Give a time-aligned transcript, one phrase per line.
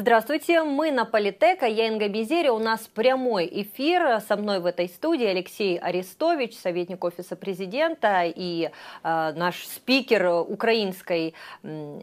[0.00, 4.88] Здравствуйте, мы на Политека, я Инга Безерия, у нас прямой эфир, со мной в этой
[4.88, 8.70] студии Алексей Арестович, советник Офиса Президента и
[9.02, 11.34] э, наш спикер украинской
[11.64, 12.00] э,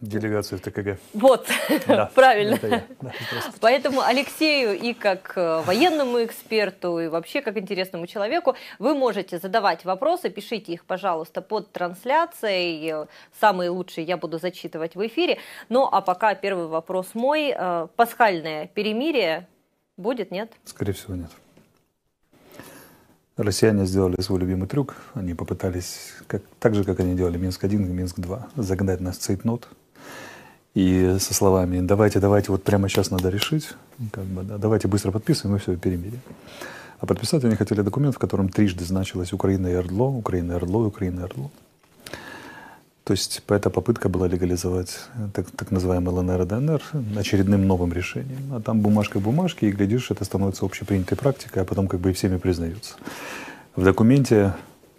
[0.00, 0.98] Делегацию в ТКГ.
[1.14, 1.48] Вот,
[1.86, 2.58] да, правильно.
[3.00, 3.12] Да,
[3.60, 9.86] Поэтому Алексею и как э, военному эксперту, и вообще как интересному человеку, вы можете задавать
[9.86, 13.06] вопросы, пишите их, пожалуйста, под трансляцией.
[13.40, 15.38] Самые лучшие я буду зачитывать в эфире.
[15.70, 17.54] Ну, а пока первый вопрос мой.
[17.56, 19.48] Э, пасхальное перемирие
[19.96, 20.52] будет, нет?
[20.66, 21.30] Скорее всего, нет.
[23.38, 24.96] Россияне сделали свой любимый трюк.
[25.14, 29.68] Они попытались, как, так же, как они делали Минск-1 и Минск-2, загнать нас в цейтнот
[30.76, 33.70] и со словами «давайте, давайте, вот прямо сейчас надо решить,
[34.12, 36.20] как бы, да, давайте быстро подписываем и все, перемирие».
[37.00, 40.86] А подписать они хотели документ, в котором трижды значилось «Украина и Ордло», «Украина и Ордло»,
[40.86, 41.50] «Украина и Ордло».
[43.04, 44.98] То есть эта попытка была легализовать
[45.32, 46.82] так, так называемый ЛНР и ДНР
[47.16, 48.52] очередным новым решением.
[48.52, 52.12] А там бумажка бумажки, и глядишь, это становится общепринятой практикой, а потом как бы и
[52.12, 52.96] всеми признаются.
[53.76, 54.52] В документе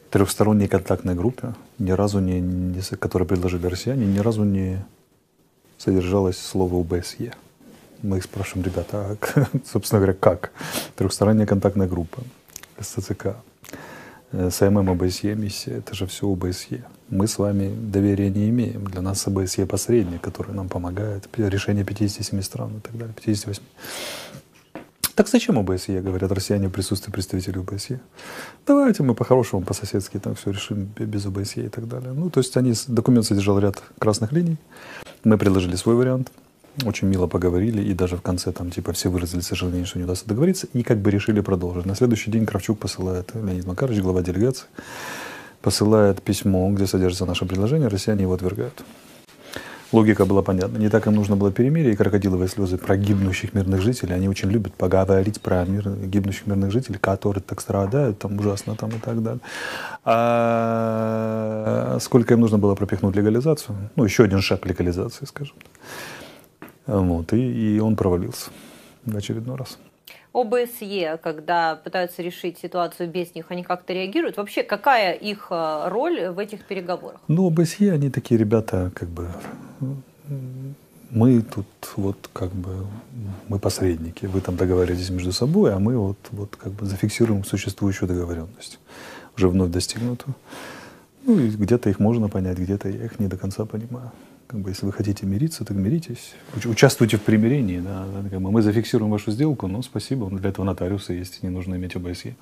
[0.09, 4.83] трехсторонней контактной группе, ни разу не, не, которые предложили россияне, ни разу не
[5.77, 7.33] содержалось слово ОБСЕ.
[8.03, 10.51] Мы их спрашиваем, ребята, а, собственно говоря, как?
[10.95, 12.21] Трехсторонняя контактная группа,
[12.79, 13.37] СЦК,
[14.31, 16.83] э, СММ ОБСЕ миссия, это же все ОБСЕ.
[17.09, 18.85] Мы с вами доверия не имеем.
[18.85, 23.63] Для нас ОБСЕ посредник, который нам помогает, решение 57 стран и так далее, 58.
[25.15, 27.99] Так зачем ОБСЕ, говорят россияне в присутствии представителей ОБСЕ?
[28.67, 32.13] Давайте мы по-хорошему, по-соседски там все решим без ОБСЕ и так далее.
[32.13, 34.57] Ну, то есть они, документ содержал ряд красных линий.
[35.23, 36.31] Мы предложили свой вариант.
[36.85, 40.27] Очень мило поговорили, и даже в конце там типа все выразили сожаление, что не удастся
[40.27, 41.85] договориться, и как бы решили продолжить.
[41.85, 44.65] На следующий день Кравчук посылает, Леонид Макарович, глава делегации,
[45.61, 48.83] посылает письмо, где содержится наше предложение, россияне его отвергают.
[49.93, 50.77] Логика была понятна.
[50.77, 54.15] Не так им нужно было перемирие и крокодиловые слезы про гибнущих мирных жителей.
[54.15, 58.89] Они очень любят поговорить про мир, гибнущих мирных жителей, которые так страдают, там ужасно там
[58.89, 59.39] и так далее.
[60.03, 63.77] А сколько им нужно было пропихнуть легализацию?
[63.95, 65.55] Ну, еще один шаг легализации, скажем
[66.85, 68.51] Вот, и, и он провалился
[69.05, 69.77] в очередной раз.
[70.41, 74.37] ОБСЕ, когда пытаются решить ситуацию без них, они как-то реагируют?
[74.37, 77.19] Вообще, какая их э, роль в этих переговорах?
[77.27, 79.27] Ну, ОБСЕ, они такие ребята, как бы,
[81.09, 81.65] мы тут
[81.95, 82.85] вот как бы,
[83.47, 88.07] мы посредники, вы там договариваетесь между собой, а мы вот, вот как бы зафиксируем существующую
[88.07, 88.79] договоренность,
[89.37, 90.35] уже вновь достигнутую.
[91.23, 94.11] Ну, и где-то их можно понять, где-то я их не до конца понимаю
[94.47, 96.33] как бы, если вы хотите мириться, так миритесь.
[96.65, 97.79] Участвуйте в примирении.
[97.79, 98.05] Да,
[98.39, 102.35] мы зафиксируем вашу сделку, но спасибо, для этого нотариуса есть, не нужно иметь ОБСЕ.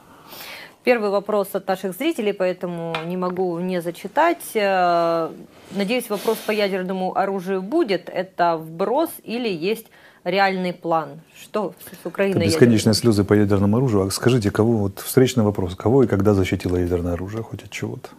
[0.84, 4.52] Первый вопрос от наших зрителей, поэтому не могу не зачитать.
[4.54, 5.32] Э,
[5.72, 8.08] надеюсь, вопрос по ядерному оружию будет.
[8.08, 9.88] Это вброс или есть
[10.24, 11.22] реальный план?
[11.42, 11.74] Что
[12.04, 12.38] с Украиной?
[12.38, 12.94] Это бесконечные ядерным?
[12.94, 14.04] слезы по ядерному оружию.
[14.04, 18.10] А скажите, кого, вот встречный вопрос, кого и когда защитило ядерное оружие, хоть от чего-то?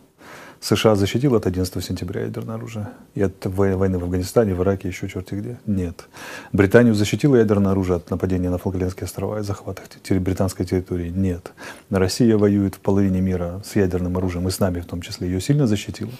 [0.60, 2.88] США защитил от 11 сентября ядерное оружие?
[3.14, 5.58] И от войны в Афганистане, в Ираке, еще черти где?
[5.66, 6.06] Нет.
[6.52, 11.10] Британию защитила ядерное оружие от нападения на Фолклендские острова и захвата британской территории?
[11.10, 11.52] Нет.
[11.90, 15.28] Россия воюет в половине мира с ядерным оружием, и с нами в том числе.
[15.28, 16.10] Ее сильно защитила.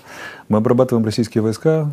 [0.49, 1.91] Мы обрабатываем российские войска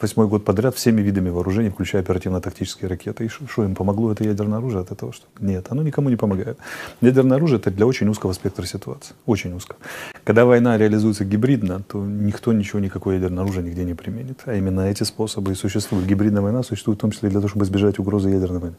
[0.00, 3.24] восьмой год подряд всеми видами вооружений, включая оперативно-тактические ракеты.
[3.24, 5.12] И что им помогло это ядерное оружие от этого?
[5.12, 5.26] Что?
[5.40, 6.58] Нет, оно никому не помогает.
[7.00, 9.14] Ядерное оружие это для очень узкого спектра ситуации.
[9.26, 9.78] Очень узкого.
[10.24, 14.40] Когда война реализуется гибридно, то никто ничего, никакое ядерное оружие нигде не применит.
[14.46, 16.06] А именно эти способы и существуют.
[16.06, 18.76] Гибридная война существует в том числе для того, чтобы избежать угрозы ядерной войны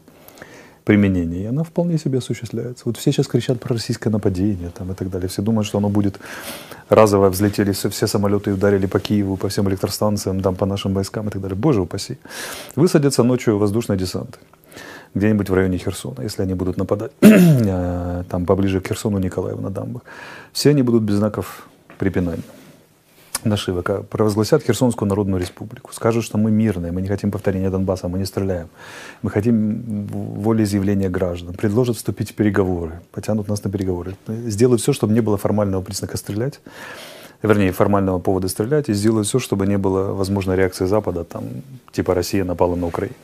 [0.86, 2.84] применения, и она вполне себе осуществляется.
[2.86, 5.28] Вот все сейчас кричат про российское нападение там, и так далее.
[5.28, 6.20] Все думают, что оно будет
[6.88, 10.94] разово взлетели все, все самолеты и ударили по Киеву, по всем электростанциям, там, по нашим
[10.94, 11.56] войскам и так далее.
[11.56, 12.18] Боже упаси.
[12.76, 14.38] Высадятся ночью воздушные десанты
[15.14, 19.70] где-нибудь в районе Херсона, если они будут нападать э, там поближе к Херсону, Николаеву на
[19.70, 20.02] дамбах.
[20.52, 22.42] Все они будут без знаков препинания
[23.46, 28.18] нашивок, провозгласят Херсонскую Народную Республику, скажут, что мы мирные, мы не хотим повторения Донбасса, мы
[28.18, 28.68] не стреляем,
[29.22, 35.14] мы хотим волеизъявления граждан, предложат вступить в переговоры, потянут нас на переговоры, сделают все, чтобы
[35.14, 36.60] не было формального признака стрелять,
[37.42, 41.44] вернее, формального повода стрелять, и сделают все, чтобы не было возможной реакции Запада, там,
[41.92, 43.14] типа Россия напала на Украину.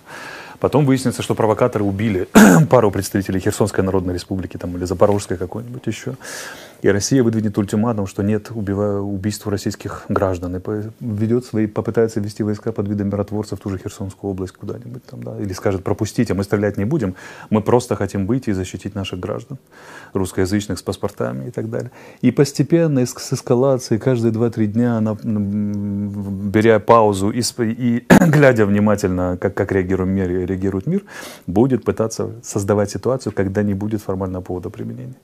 [0.62, 2.28] Потом выяснится, что провокаторы убили
[2.70, 6.14] пару представителей Херсонской Народной Республики там, или Запорожской какой-нибудь еще.
[6.82, 10.56] И Россия выдвинет ультиматум, что нет убийств российских граждан.
[10.56, 10.60] И
[11.00, 15.22] ведет свои, попытается ввести войска под видом миротворцев в ту же Херсонскую область куда-нибудь там,
[15.22, 17.14] да, или скажет, пропустите, мы стрелять не будем,
[17.50, 19.58] мы просто хотим выйти и защитить наших граждан,
[20.12, 21.92] русскоязычных с паспортами и так далее.
[22.20, 29.54] И постепенно с эскалацией каждые 2-3 дня, она, беря паузу и, и глядя внимательно, как,
[29.54, 31.04] как реагируем мир, реагирует мир,
[31.46, 35.14] будет пытаться создавать ситуацию, когда не будет формального повода применения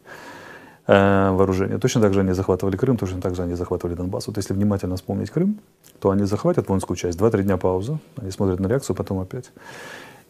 [0.88, 1.78] вооружения.
[1.78, 4.26] Точно так же они захватывали Крым, точно так же они захватывали Донбасс.
[4.26, 5.60] Вот если внимательно вспомнить Крым,
[6.00, 9.50] то они захватят воинскую часть, 2-3 дня пауза, они смотрят на реакцию, потом опять.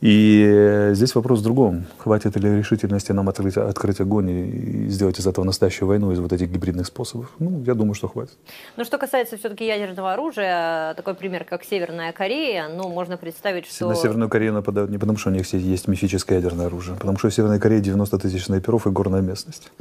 [0.00, 1.84] И здесь вопрос в другом.
[1.98, 6.32] Хватит ли решительности нам открыть, открыть огонь и сделать из этого настоящую войну, из вот
[6.32, 7.32] этих гибридных способов?
[7.40, 8.36] Ну, я думаю, что хватит.
[8.76, 13.88] Но что касается все-таки ядерного оружия, такой пример, как Северная Корея, ну, можно представить, что...
[13.88, 17.18] На Северную Корею нападают не потому, что у них есть мифическое ядерное оружие, а потому
[17.18, 19.72] что в Северной Корее 90 тысяч снайперов и горная местность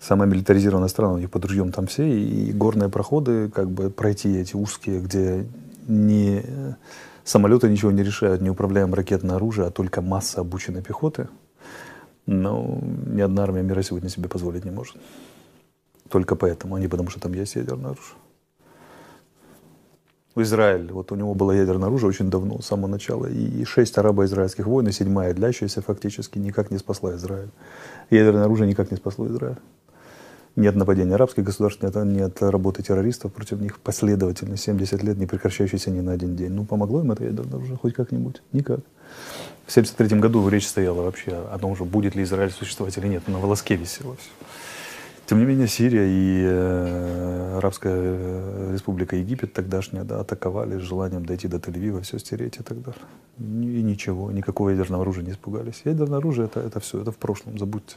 [0.00, 4.36] самая милитаризированная страна, у них под ружьем там все, и горные проходы, как бы пройти
[4.36, 5.46] эти узкие, где
[5.86, 6.42] не
[7.26, 11.26] Самолеты ничего не решают, не управляем ракетное оружие, а только масса обученной пехоты.
[12.24, 14.94] Но ни одна армия мира сегодня себе позволить не может.
[16.08, 18.16] Только поэтому, а не потому, что там есть ядерное оружие.
[20.36, 23.26] Израиль, вот у него было ядерное оружие очень давно, с самого начала.
[23.26, 27.50] И шесть арабо-израильских войн, и седьмая, длящаяся фактически, никак не спасла Израиль.
[28.10, 29.58] Ядерное оружие никак не спасло Израиль.
[30.56, 35.90] Нет нападения арабских государств, нет, нет работы террористов против них последовательно, 70 лет, не прекращающейся
[35.90, 36.50] ни на один день.
[36.50, 38.40] Ну, помогло им это ядерное оружие хоть как-нибудь?
[38.52, 38.80] Никак.
[39.66, 43.28] В 1973 году речь стояла вообще о том, что будет ли Израиль существовать или нет.
[43.28, 44.30] На волоске висело все.
[45.26, 51.48] Тем не менее, Сирия и э, Арабская республика Египет тогдашняя да, атаковали с желанием дойти
[51.48, 53.02] до Тель-Авива, все стереть и так далее.
[53.40, 55.82] И ничего, никакого ядерного оружия не испугались.
[55.84, 57.96] Ядерное оружие это, это все, это в прошлом, забудьте.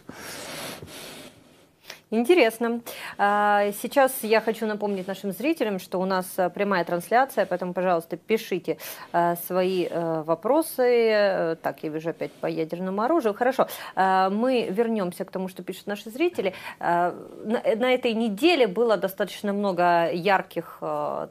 [2.11, 2.81] Интересно.
[3.19, 8.17] А, сейчас я хочу напомнить нашим зрителям, что у нас а, прямая трансляция, поэтому, пожалуйста,
[8.17, 8.77] пишите
[9.11, 11.57] а, свои вопросы.
[11.61, 13.33] Так, я вижу опять по ядерному оружию.
[13.33, 16.53] Хорошо, мы вернемся к тому, что пишут наши зрители.
[16.79, 20.81] На этой неделе было достаточно много ярких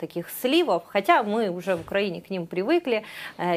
[0.01, 3.05] таких сливов, хотя мы уже в Украине к ним привыкли.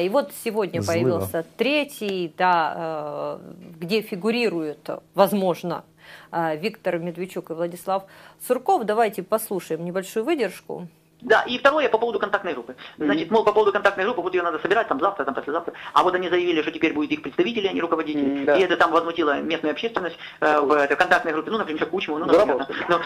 [0.00, 0.92] И вот сегодня Злыва.
[0.92, 3.38] появился третий, да,
[3.78, 5.91] где фигурирует, возможно, а,
[6.32, 8.04] Виктор Медведчук и Владислав
[8.40, 8.84] Сурков.
[8.84, 10.88] Давайте послушаем небольшую выдержку.
[11.22, 12.74] Да, и второе по поводу контактной группы.
[12.98, 15.72] Значит, мол, по поводу контактной группы, вот ее надо собирать там завтра, там послезавтра.
[15.92, 18.44] А вот они заявили, что теперь будет их представители, а не руководители.
[18.44, 18.56] Да.
[18.56, 21.50] И это там возмутило местную общественность э, в этой контактной группе.
[21.50, 22.66] Ну, например, Кучму, ну, например.
[22.88, 22.98] Ну,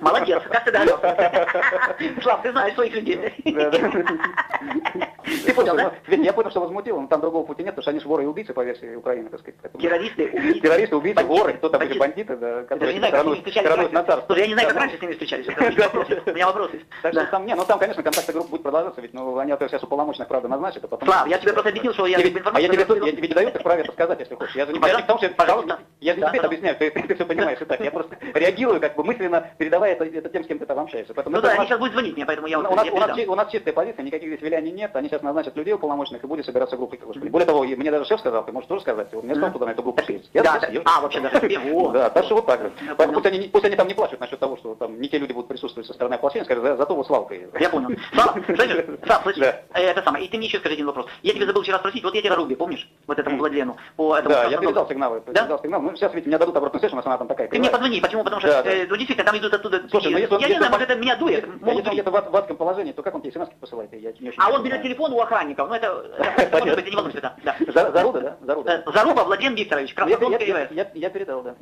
[0.00, 0.98] молодец, как ты далек.
[2.22, 3.32] Слав, ты знаешь своих людей.
[5.24, 5.92] Ты понял, да?
[6.08, 8.26] Я понял, что возмутило, но там другого пути нет, потому что они же воры и
[8.26, 9.60] убийцы по версии Украины, так сказать.
[9.80, 10.60] Террористы, убийцы.
[10.60, 14.26] Террористы, убийцы, воры, кто там были бандиты, да, которые коронуют на царство.
[14.26, 15.46] Слушай, я не знаю, как раньше с ними встречались.
[16.26, 16.86] У меня вопрос есть.
[17.02, 19.82] Так что там, не, ну там, конечно, контактная группа будет продолжаться, ведь ну, они сейчас
[19.82, 21.08] уполномоченных, правда, назначат, а потом...
[21.08, 22.18] Слав, я тебе просто объяснил, что я...
[22.18, 24.54] А я тебе даю вправе это сказать, если хочешь.
[24.54, 27.60] Я же не потому что, пожалуйста, я же не тебе это объясняю, ты все понимаешь
[27.60, 27.80] и так.
[27.80, 31.14] Я просто реагирую, как бы мысленно передавая это тем, с кем ты там общаешься.
[31.26, 32.58] Ну да, они сейчас будут звонить мне, поэтому я...
[32.58, 36.44] У нас чистая позиция, никаких здесь виляний нет, они сейчас назначат людей уполномоченных и будет
[36.44, 37.00] собираться группой.
[37.30, 39.70] Более того, мне даже шеф сказал, ты можешь тоже сказать, у меня сказал, куда на
[39.70, 40.30] эту группу съесть.
[40.34, 41.34] Да, а, вообще даже
[41.92, 42.60] Да, так что вот так.
[42.96, 45.48] Пусть они, пусть они там не плачут насчет того, что там не те люди будут
[45.48, 47.34] присутствовать со стороны ополчения, скажут, зато вот Славка.
[47.58, 47.90] Я понял.
[48.12, 49.42] Слава, слышишь, Слав, слышишь.
[49.42, 51.06] Э, это самое, и ты мне еще скажи один вопрос.
[51.22, 54.34] Я тебе забыл вчера спросить, вот я тебе Руби, помнишь, вот этому Владлену, по этому
[54.34, 55.80] Да, я передал сигналы, передал сигнал.
[55.80, 57.48] Ну, сейчас ведь мне дадут обратную связь, у нас она там такая.
[57.48, 58.24] Ты мне позвони, почему?
[58.24, 59.82] Потому что, э, ну, действительно, там идут оттуда...
[59.90, 61.44] Слушай, ну, я не знаю, может, это меня дует.
[61.44, 63.92] Если он где-то в адском положении, то как он тебе смс посылает?
[63.92, 67.56] Я А он берет телефон у охранников, ну, это, может быть, не волнуйся, да.
[67.92, 68.36] Заруда, да?
[68.40, 68.84] Заруда.
[68.86, 70.54] Э, Заруба Владимир Викторович, Краснодонский
[70.94, 71.54] Я передал, да.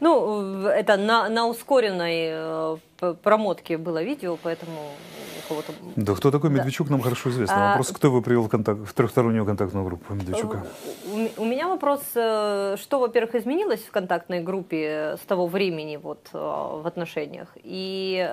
[0.00, 4.90] Ну, это на, на ускоренной э, промотке было видео, поэтому
[5.52, 5.72] у кого-то...
[5.96, 6.92] Да кто такой Медведчук, да.
[6.92, 7.56] нам хорошо известно.
[7.56, 7.68] А...
[7.70, 10.64] Вопрос, кто его привел в, контакт, в трехстороннюю контактную группу Медведчука?
[11.06, 16.28] У, у меня вопрос, э, что, во-первых, изменилось в контактной группе с того времени вот,
[16.32, 17.48] э, в отношениях?
[17.56, 18.28] И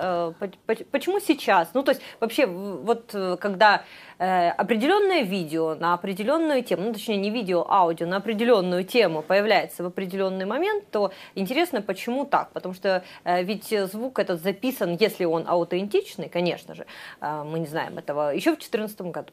[0.90, 1.68] почему сейчас?
[1.74, 3.84] Ну, то есть, вообще, вот когда
[4.20, 9.82] определенное видео на определенную тему, ну, точнее, не видео, а аудио на определенную тему появляется
[9.82, 12.50] в определенный момент, то интересно, почему так?
[12.52, 16.86] Потому что ведь звук этот записан, если он аутентичный, конечно же,
[17.20, 19.32] э, мы не знаем этого, еще в 2014 году.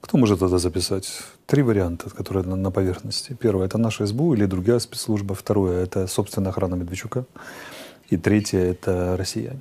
[0.00, 1.22] Кто может это записать?
[1.46, 3.36] Три варианта, которые на, на поверхности.
[3.40, 5.34] Первое– это наша СБУ или другая спецслужба.
[5.34, 7.24] Второе– это собственная охрана Медведчука.
[8.10, 9.60] И третье– это россияне.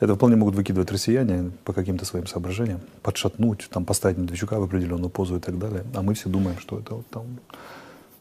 [0.00, 5.10] Это вполне могут выкидывать россияне по каким-то своим соображениям, подшатнуть, там, поставить Медведчука в определенную
[5.10, 5.84] позу и так далее.
[5.94, 7.38] А мы все думаем, что это вот там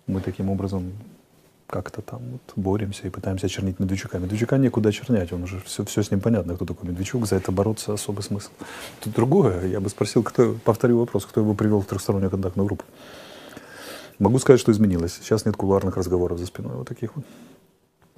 [0.08, 0.94] мы таким образом
[1.68, 4.20] как-то там вот боремся и пытаемся очернить Медведчука.
[4.20, 7.52] Медведчука некуда очернять, он уже все, все с ним понятно, кто такой Медведчук, за это
[7.52, 8.52] бороться особый смысл.
[9.02, 12.84] Тут другое, я бы спросил, кто, повторю вопрос, кто его привел в трехстороннюю контактную группу.
[14.20, 15.20] Могу сказать, что изменилось.
[15.22, 17.26] Сейчас нет кулуарных разговоров за спиной вот таких вот.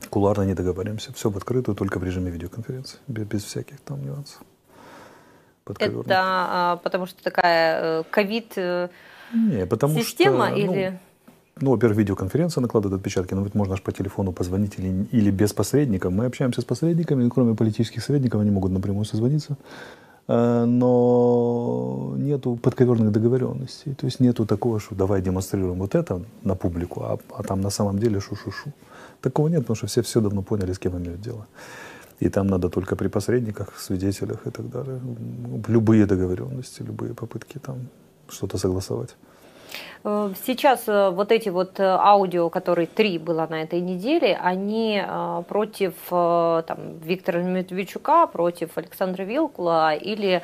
[0.09, 1.13] Кулуарно не договоримся.
[1.13, 4.41] Все в открытую, только в режиме видеоконференции, без, без всяких там нюансов.
[5.67, 8.53] Это а, потому что такая э, ковид...
[8.55, 8.89] Э,
[9.33, 10.89] Не, потому Система что, или...
[10.91, 10.99] Ну,
[11.61, 15.53] ну, во-первых, видеоконференция накладывает отпечатки, но ведь можно же по телефону позвонить или, или без
[15.53, 16.11] посредников.
[16.11, 19.57] Мы общаемся с посредниками, кроме политических советников, они могут напрямую созвониться.
[20.27, 23.93] Э, но нету подковерных договоренностей.
[23.93, 27.69] То есть нету такого, что давай демонстрируем вот это на публику, а, а там на
[27.69, 28.71] самом деле шу-шу-шу.
[29.25, 31.48] Такого нет, потому что все все давно поняли, с кем имеют дело.
[32.20, 35.00] И там надо только при посредниках, свидетелях и так далее.
[35.67, 37.77] Любые договоренности, любые попытки там
[38.29, 39.15] что-то согласовать.
[40.03, 45.03] Э, сейчас э, вот эти вот э, аудио, которые три было на этой неделе, они
[45.48, 50.44] против там, Виктора Медведчука, против Александра Вилкула или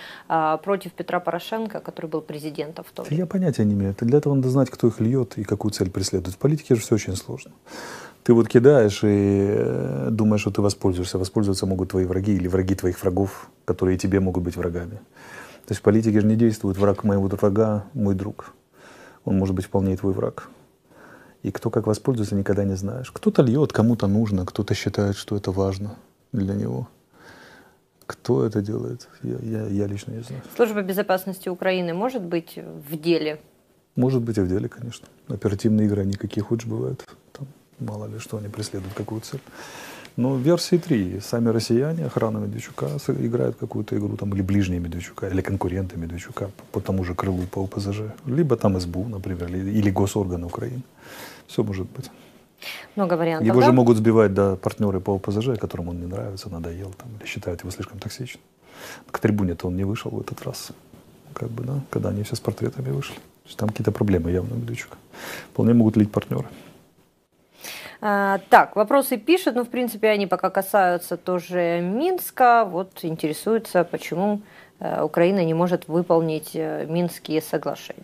[0.63, 3.19] против Петра Порошенко, который был президентом в то время?
[3.19, 3.95] Я понятия не имею.
[3.99, 6.35] Для этого надо знать, кто их льет и какую цель преследует.
[6.35, 7.51] В политике же все очень сложно.
[8.23, 11.17] Ты вот кидаешь и думаешь, что ты воспользуешься.
[11.17, 15.01] Воспользоваться могут твои враги или враги твоих врагов, которые тебе могут быть врагами.
[15.65, 18.53] То есть в политике же не действует враг моего врага, мой друг
[19.25, 20.49] он может быть вполне и твой враг.
[21.43, 23.11] И кто как воспользуется, никогда не знаешь.
[23.11, 25.95] Кто-то льет, кому-то нужно, кто-то считает, что это важно
[26.31, 26.87] для него.
[28.05, 30.43] Кто это делает, я, я, я лично не знаю.
[30.55, 33.39] Служба безопасности Украины может быть в деле?
[33.95, 35.07] Может быть и в деле, конечно.
[35.27, 37.05] Оперативные игры, они какие хочешь бывают.
[37.31, 37.47] Там
[37.81, 39.41] мало ли что они преследуют, какую цель.
[40.17, 45.27] Но в версии 3 сами россияне, охрана Медведчука, играют какую-то игру, там, или ближние Медведчука,
[45.27, 48.01] или конкуренты Медведчука по, тому же крылу по ОПЗЖ.
[48.25, 50.83] Либо там СБУ, например, или, или госорганы Украины.
[51.47, 52.11] Все может быть.
[52.95, 53.65] Много вариантов, Его да?
[53.65, 57.61] же могут сбивать да, партнеры по ОПЗЖ, которым он не нравится, надоел, там, или считают
[57.61, 58.43] его слишком токсичным.
[59.11, 60.71] К трибуне-то он не вышел в этот раз,
[61.33, 63.15] как бы, да, когда они все с портретами вышли.
[63.15, 64.97] То есть там какие-то проблемы явно у Медведчука.
[65.53, 66.47] Вполне могут лить партнеры.
[68.03, 72.65] А, так, вопросы пишут, но в принципе они пока касаются тоже Минска.
[72.65, 74.41] Вот интересуется, почему
[74.79, 78.01] э, Украина не может выполнить э, Минские соглашения.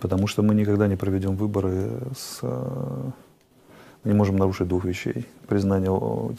[0.00, 2.38] Потому что мы никогда не проведем выборы с...
[2.42, 3.10] Э,
[4.04, 5.26] мы не можем нарушить двух вещей.
[5.48, 5.90] Признание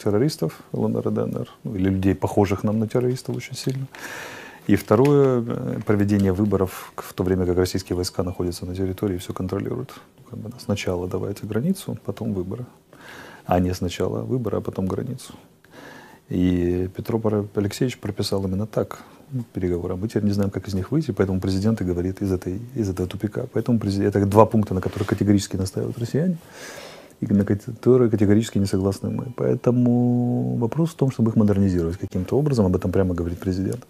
[0.02, 3.86] террористов ЛНР и ДНР, ну, или людей, похожих нам на террористов очень сильно.
[4.68, 5.42] И второе,
[5.84, 9.94] проведение выборов в то время, как российские войска находятся на территории и все контролируют.
[10.30, 12.64] Бы, сначала давайте границу, потом выборы
[13.46, 15.34] а не сначала выборы, а потом границу.
[16.28, 17.20] И Петро
[17.54, 19.04] Алексеевич прописал именно так
[19.52, 19.96] переговоры.
[19.96, 22.88] Мы теперь не знаем, как из них выйти, поэтому президент и говорит из, этой, из
[22.88, 23.46] этого тупика.
[23.52, 26.36] Поэтому президент, это два пункта, на которых категорически настаивают россияне,
[27.20, 29.32] и на которые категорически не согласны мы.
[29.36, 33.86] Поэтому вопрос в том, чтобы их модернизировать каким-то образом, об этом прямо говорит президент.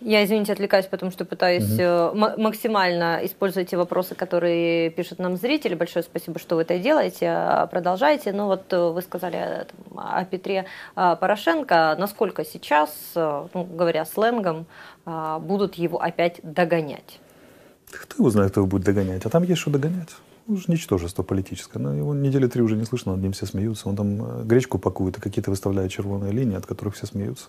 [0.00, 2.40] Я, извините, отвлекаюсь, потому что пытаюсь угу.
[2.40, 5.74] максимально использовать те вопросы, которые пишут нам зрители.
[5.74, 7.26] Большое спасибо, что вы это делаете.
[7.28, 8.32] А, продолжайте.
[8.32, 9.64] Ну вот э, вы сказали э,
[9.96, 10.64] о Петре
[10.94, 11.96] Порошенко.
[11.98, 14.66] Насколько сейчас, ну, говоря сленгом,
[15.04, 17.20] будут его опять догонять?
[17.90, 19.26] Кто его знает, кто его будет догонять?
[19.26, 20.10] А там есть что догонять.
[20.46, 21.78] Уже ничтожество политическое.
[21.78, 23.88] Но его недели три уже не слышно, над ним все смеются.
[23.88, 27.48] Он там гречку пакует и какие-то выставляет червоные линии, от которых все смеются.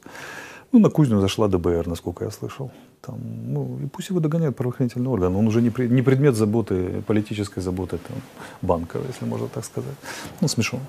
[0.71, 2.71] Ну, на кузню зашла ДБР, насколько я слышал.
[3.01, 3.19] Там,
[3.53, 5.37] ну, и пусть его догоняют правоохранительные органы.
[5.37, 8.17] Он уже не, при, не предмет заботы, политической заботы там,
[8.61, 9.95] банка, если можно так сказать.
[10.39, 10.79] Ну, смешон.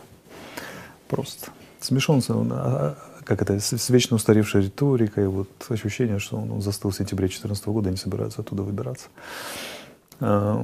[1.09, 1.51] Просто.
[1.81, 6.63] Смешон, он, а, а, как это, с, с вечно устаревшей риторикой, вот ощущение, что он
[6.63, 9.09] застыл в сентябре 2014 года и не собирается оттуда выбираться.
[10.25, 10.57] А,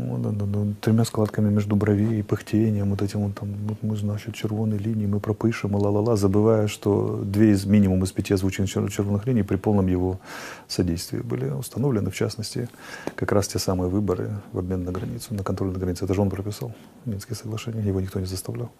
[0.80, 5.06] тремя складками между бровей и пыхтением, вот этим вот там, вот мы, значит, червоные линии,
[5.06, 9.88] мы пропишем, ла-ла-ла, забывая, что две из минимум из пяти озвученных червоных линий при полном
[9.88, 10.20] его
[10.68, 12.68] содействии были установлены, в частности,
[13.16, 16.04] как раз те самые выборы в обмен на границу, на контроль на границе.
[16.04, 16.72] Это же он прописал
[17.04, 18.70] Минские соглашения, его никто не заставлял.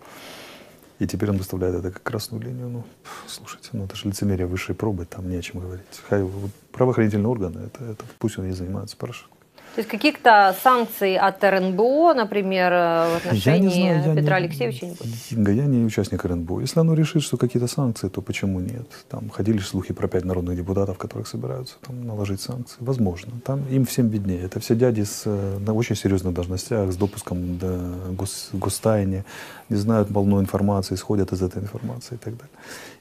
[1.00, 2.68] И теперь он выставляет это как красную линию.
[2.68, 2.84] Ну,
[3.26, 5.84] слушайте, ну это же лицемерие высшей пробы, там не о чем говорить.
[6.08, 6.24] Хай,
[6.70, 9.37] правоохранительные органы, это, это пусть он и занимается, Порошенко.
[9.78, 14.86] То есть каких-то санкций от РНБО, например, в отношении я не знаю, Петра не, Алексеевича?
[15.30, 16.62] Я не участник РНБО.
[16.62, 18.88] Если оно решит, что какие-то санкции, то почему нет?
[19.08, 22.76] Там ходили слухи про пять народных депутатов, которых собираются там, наложить санкции.
[22.80, 23.34] Возможно.
[23.44, 24.42] Там им всем виднее.
[24.42, 27.78] Это все дяди с, э, на очень серьезных должностях, с допуском до
[28.10, 29.22] гос, гостайни,
[29.68, 32.56] не знают полную информации, исходят из этой информации и так далее.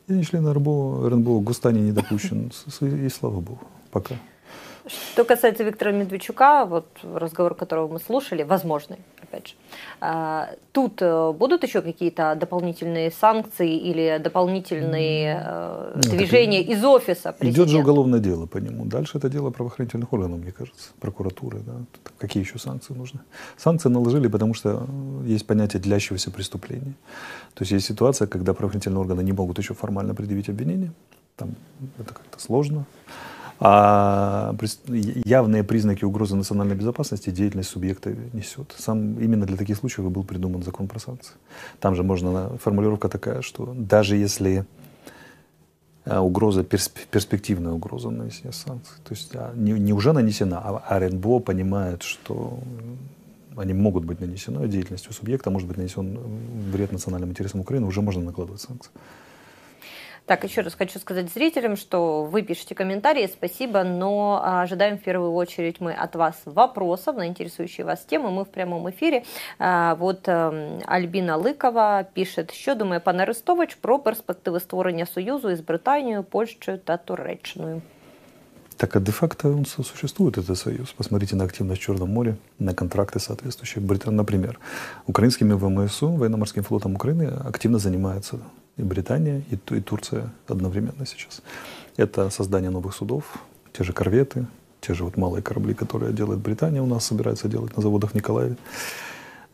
[0.07, 2.51] Я не член РНБО, РНБО гостайни не допущен.
[2.81, 3.61] И слава богу.
[3.89, 4.13] Пока.
[4.87, 9.53] Что касается Виктора Медведчука, вот разговор, которого мы слушали, возможный, опять же,
[9.99, 17.31] а, тут э, будут еще какие-то дополнительные санкции или дополнительные э, ну, движения из офиса
[17.33, 17.61] президента?
[17.61, 18.85] Идет же уголовное дело по нему.
[18.85, 21.59] Дальше это дело правоохранительных органов, мне кажется, прокуратуры.
[21.59, 21.73] Да?
[22.17, 23.19] Какие еще санкции нужны?
[23.57, 24.87] Санкции наложили, потому что
[25.25, 26.93] есть понятие длящегося преступления.
[27.53, 30.91] То есть есть ситуация, когда правоохранительные органы не могут еще формально предъявить обвинение.
[31.35, 31.55] Там
[31.99, 32.85] это как-то сложно.
[33.59, 34.55] А
[35.25, 38.75] явные признаки угрозы национальной безопасности деятельность субъекта несет.
[38.77, 41.33] Сам именно для таких случаев и был придуман закон про санкции.
[41.79, 44.65] Там же можно, формулировка такая, что даже если
[46.05, 48.95] а, угроза, перспективная угроза нанесения санкций.
[49.03, 52.59] То есть а, не, не уже нанесена, а РНБО понимает, что
[53.55, 56.19] они могут быть нанесены, деятельностью субъекта может быть нанесен
[56.71, 58.91] вред национальным интересам Украины, уже можно накладывать санкции.
[60.26, 65.32] Так, еще раз хочу сказать зрителям, что вы пишете комментарии, спасибо, но ожидаем в первую
[65.32, 68.30] очередь мы от вас вопросов на интересующие вас темы.
[68.30, 69.24] Мы в прямом эфире.
[69.58, 75.60] А, вот эм, Альбина Ликова пишет, що думає пан Арестович про перспективи створення Союзу із
[75.60, 77.82] Британією, Польщею та Туреччиною.
[78.76, 80.90] Так а де-факто он существует, этот союз.
[80.90, 83.80] Посмотрите на активность в Черном море, на контракты соответствующие.
[84.06, 84.58] Например,
[85.06, 88.40] украинскими ВМСУ, военно-морским флотом Украины активно занимается
[88.77, 91.41] и Британия, и, и Турция одновременно сейчас.
[91.97, 93.23] Это создание новых судов,
[93.73, 94.45] те же корветы,
[94.81, 98.13] те же вот малые корабли, которые делает Британия, у нас собирается делать на заводах в
[98.13, 98.55] Николаеве.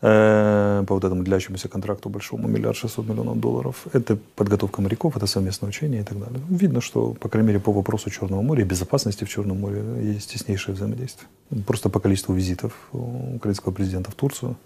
[0.06, 3.86] Э, по вот этому длящемуся контракту большому, миллиард шестьсот миллионов долларов.
[3.94, 6.40] Это подготовка моряков, это совместное учение и так далее.
[6.50, 10.74] Видно, что, по крайней мере, по вопросу Черного моря, безопасности в Черном море есть теснейшее
[10.74, 11.26] взаимодействие.
[11.66, 14.56] Просто по количеству визитов украинского президента в Турцию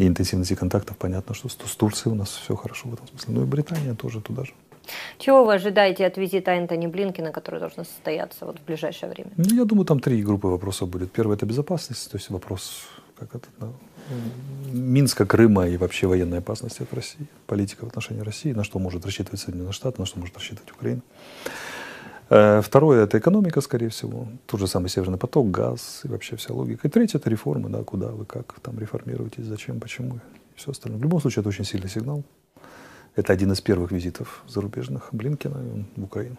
[0.00, 3.34] и интенсивности контактов понятно, что с Турцией у нас все хорошо в этом смысле.
[3.34, 4.52] Ну и Британия тоже туда же.
[5.18, 9.30] Чего вы ожидаете от визита Энтони Блинкина, который должен состояться вот в ближайшее время?
[9.36, 11.12] Ну, я думаю, там три группы вопросов будет.
[11.12, 12.88] Первый– это безопасность, то есть вопрос
[13.18, 13.68] как это, да,
[14.72, 19.04] Минска, Крыма и вообще военной опасности от России, политика в отношении России, на что может
[19.04, 21.02] рассчитывать Соединенные Штаты, на что может рассчитывать Украина.
[22.30, 24.28] Э, второе– это экономика, скорее всего.
[24.46, 26.86] Тот же самый Северный поток, газ и вообще вся логика.
[26.86, 30.20] И третье– это реформы, да, куда вы, как там реформируетесь, зачем, почему и
[30.54, 31.00] все остальное.
[31.00, 32.22] В любом случае, это очень сильный сигнал.
[33.16, 36.36] Это один из первых визитов зарубежных Блинкина в Украину.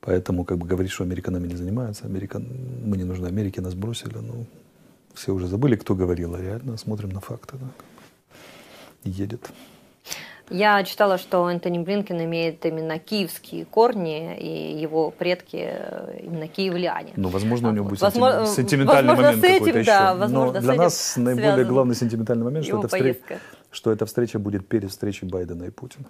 [0.00, 2.40] Поэтому, как бы говорить, что Америка нами не занимается, Америка,
[2.84, 4.46] мы не нужны Америке, нас бросили, ну,
[5.14, 7.56] все уже забыли, кто говорил, а реально смотрим на факты.
[7.56, 7.68] Да,
[9.04, 9.48] едет.
[10.50, 17.12] Я читала, что Энтони Блинкен имеет именно киевские корни, и его предки э, именно киевляне.
[17.16, 19.90] Ну, возможно, у него будет возможно, сентиментальный возможно, момент какой-то еще.
[19.90, 23.16] Да, возможно, Но для нас наиболее главный сентиментальный момент, что, это встреч...
[23.70, 26.04] что эта встреча будет перед встречей Байдена и Путина.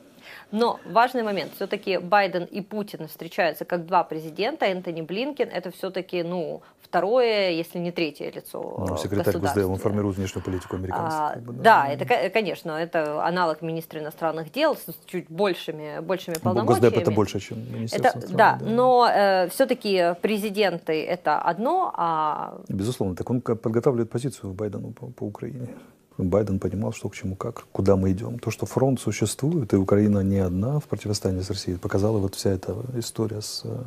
[0.50, 6.24] Но важный момент, все-таки Байден и Путин встречаются как два президента, Энтони Блинкен это все-таки,
[6.24, 6.62] ну,
[6.94, 11.20] второе, если не третье лицо ну, Секретарь Госдепа, он формирует внешнюю политику американцев.
[11.20, 11.62] А, как бы, да.
[11.62, 16.82] да, это, конечно, это аналог министра иностранных дел с чуть большими, большими полномочиями.
[16.82, 22.60] Госдеп это больше, чем министерство это, Да, да, но э, все-таки президенты это одно, а...
[22.68, 25.68] Безусловно, так он подготавливает позицию Байдену по, по Украине.
[26.16, 28.38] Байден понимал, что к чему, как, куда мы идем.
[28.38, 32.50] То, что фронт существует, и Украина не одна в противостоянии с Россией, показала вот вся
[32.50, 33.82] эта история с э,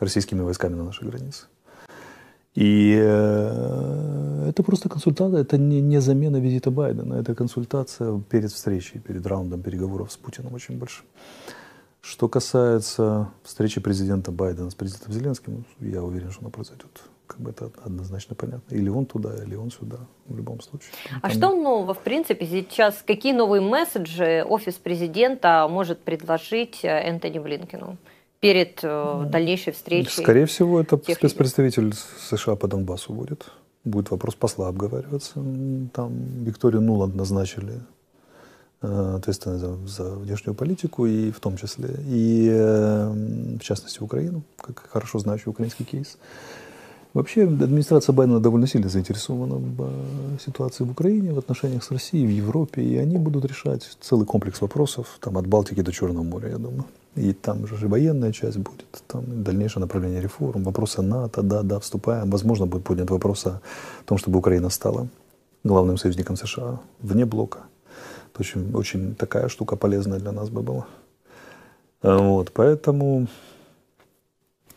[0.00, 1.46] российскими войсками на нашей границе.
[2.54, 9.00] И э, это просто консультация, это не, не замена визита Байдена, это консультация перед встречей,
[9.00, 11.06] перед раундом переговоров с Путиным очень большим.
[12.02, 17.00] Что касается встречи президента Байдена с президентом Зеленским, я уверен, что она произойдет.
[17.26, 18.74] Как бы это однозначно понятно.
[18.74, 20.90] Или он туда, или он сюда, в любом случае.
[21.22, 21.30] А Там...
[21.30, 23.02] что нового, в принципе, сейчас?
[23.06, 27.96] Какие новые месседжи офис президента может предложить э, Энтони Блинкину?
[28.42, 30.22] Перед э, дальнейшей встречей?
[30.22, 31.94] Скорее всего, это тех спецпредставитель
[32.28, 33.46] США по Донбассу будет.
[33.84, 35.34] Будет вопрос посла обговариваться.
[35.94, 36.12] Там
[36.44, 37.74] Викторию Нуланд назначили
[38.82, 43.12] э, ответственной за, за внешнюю политику, и в том числе, и э,
[43.60, 46.18] в частности Украину, как хорошо знающий украинский кейс.
[47.14, 52.30] Вообще администрация Байдена довольно сильно заинтересована в ситуации в Украине, в отношениях с Россией, в
[52.30, 56.58] Европе, и они будут решать целый комплекс вопросов, там от Балтики до Черного моря, я
[56.58, 56.84] думаю.
[57.14, 62.30] И там же военная часть будет, там дальнейшее направление реформ, вопросы НАТО, да, да, вступаем.
[62.30, 63.60] Возможно, будет поднят вопрос о
[64.06, 65.08] том, чтобы Украина стала
[65.62, 67.60] главным союзником США вне блока.
[68.32, 70.86] Это очень, очень такая штука полезная для нас бы была.
[72.02, 73.26] Вот, поэтому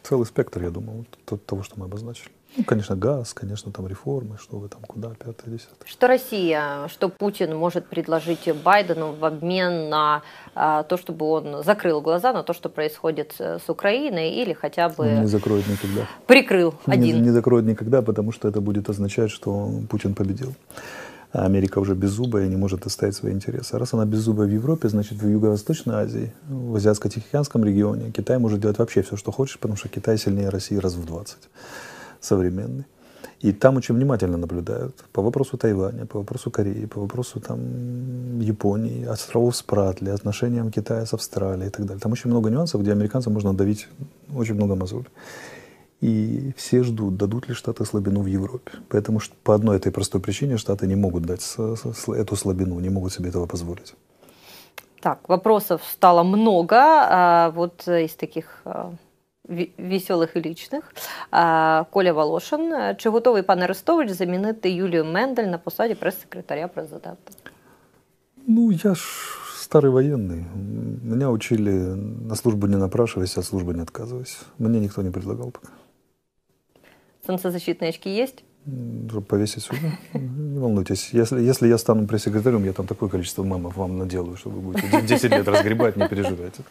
[0.03, 1.05] целый спектр, я думаю,
[1.45, 2.34] того, что мы обозначили.
[2.57, 5.75] Ну, конечно, газ, конечно, там реформы, что вы там, куда, пятое, десятое.
[5.85, 10.21] Что Россия, что Путин может предложить Байдену в обмен на
[10.53, 15.05] а, то, чтобы он закрыл глаза на то, что происходит с Украиной, или хотя бы...
[15.05, 16.07] Он не закроет никогда.
[16.27, 17.17] Прикрыл один.
[17.17, 20.53] Не, не закроет никогда, потому что это будет означать, что Путин победил.
[21.33, 23.75] А Америка уже беззубая и не может оставить свои интересы.
[23.75, 28.61] А раз она беззубая в Европе, значит в Юго-Восточной Азии, в Азиатско-Тихоокеанском регионе Китай может
[28.61, 31.37] делать вообще все, что хочет, потому что Китай сильнее России раз в 20
[32.25, 32.85] современный.
[33.41, 39.05] И там очень внимательно наблюдают по вопросу Тайваня, по вопросу Кореи, по вопросу там, Японии,
[39.05, 42.01] островов Спратли, отношениям Китая с Австралией и так далее.
[42.01, 43.87] Там очень много нюансов, где американцам можно давить
[44.35, 45.07] очень много мозолей.
[46.01, 48.71] И все ждут, дадут ли Штаты слабину в Европе.
[48.89, 51.55] Поэтому по одной этой простой причине Штаты не могут дать
[52.07, 53.95] эту слабину, не могут себе этого позволить.
[55.01, 56.77] Так, вопросов стало много.
[56.77, 58.93] А, вот из таких а,
[59.78, 60.94] веселих і лічних.
[61.90, 62.94] Коля Волошин.
[62.96, 67.32] Чи готовий пан Арестович замінити Юлію Мендель на посаді прес-секретаря президента?
[68.46, 69.00] Ну, я ж
[69.70, 70.44] старый военный.
[71.04, 71.70] Меня учили
[72.28, 74.38] на службу не напрашивайся, от службы не отказывайся.
[74.58, 75.68] Мне никто не предлагал пока.
[77.26, 78.44] Солнцезащитные очки есть?
[79.08, 79.78] Чтобы повесить сюда.
[80.14, 81.14] Не волнуйтесь.
[81.14, 85.02] Если, если я стану пресс-секретарем, я там такое количество мамов вам наделаю, что вы будете
[85.02, 86.62] 10 лет разгребать, не переживайте.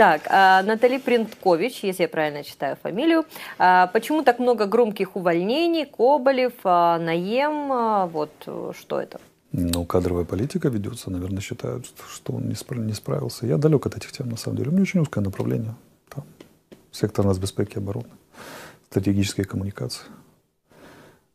[0.00, 3.26] Так, а, Натали Принткович, если я правильно читаю фамилию.
[3.58, 5.84] А, почему так много громких увольнений?
[5.84, 8.30] Коболев, а, Наем, вот
[8.78, 9.20] что это?
[9.52, 13.44] Ну, кадровая политика ведется, наверное, считают, что он не, спра- не справился.
[13.44, 14.70] Я далек от этих тем, на самом деле.
[14.70, 15.74] У меня очень узкое направление.
[16.08, 16.24] Там,
[16.90, 18.08] сектор нацбезпеки и обороны,
[18.88, 20.06] стратегические коммуникации.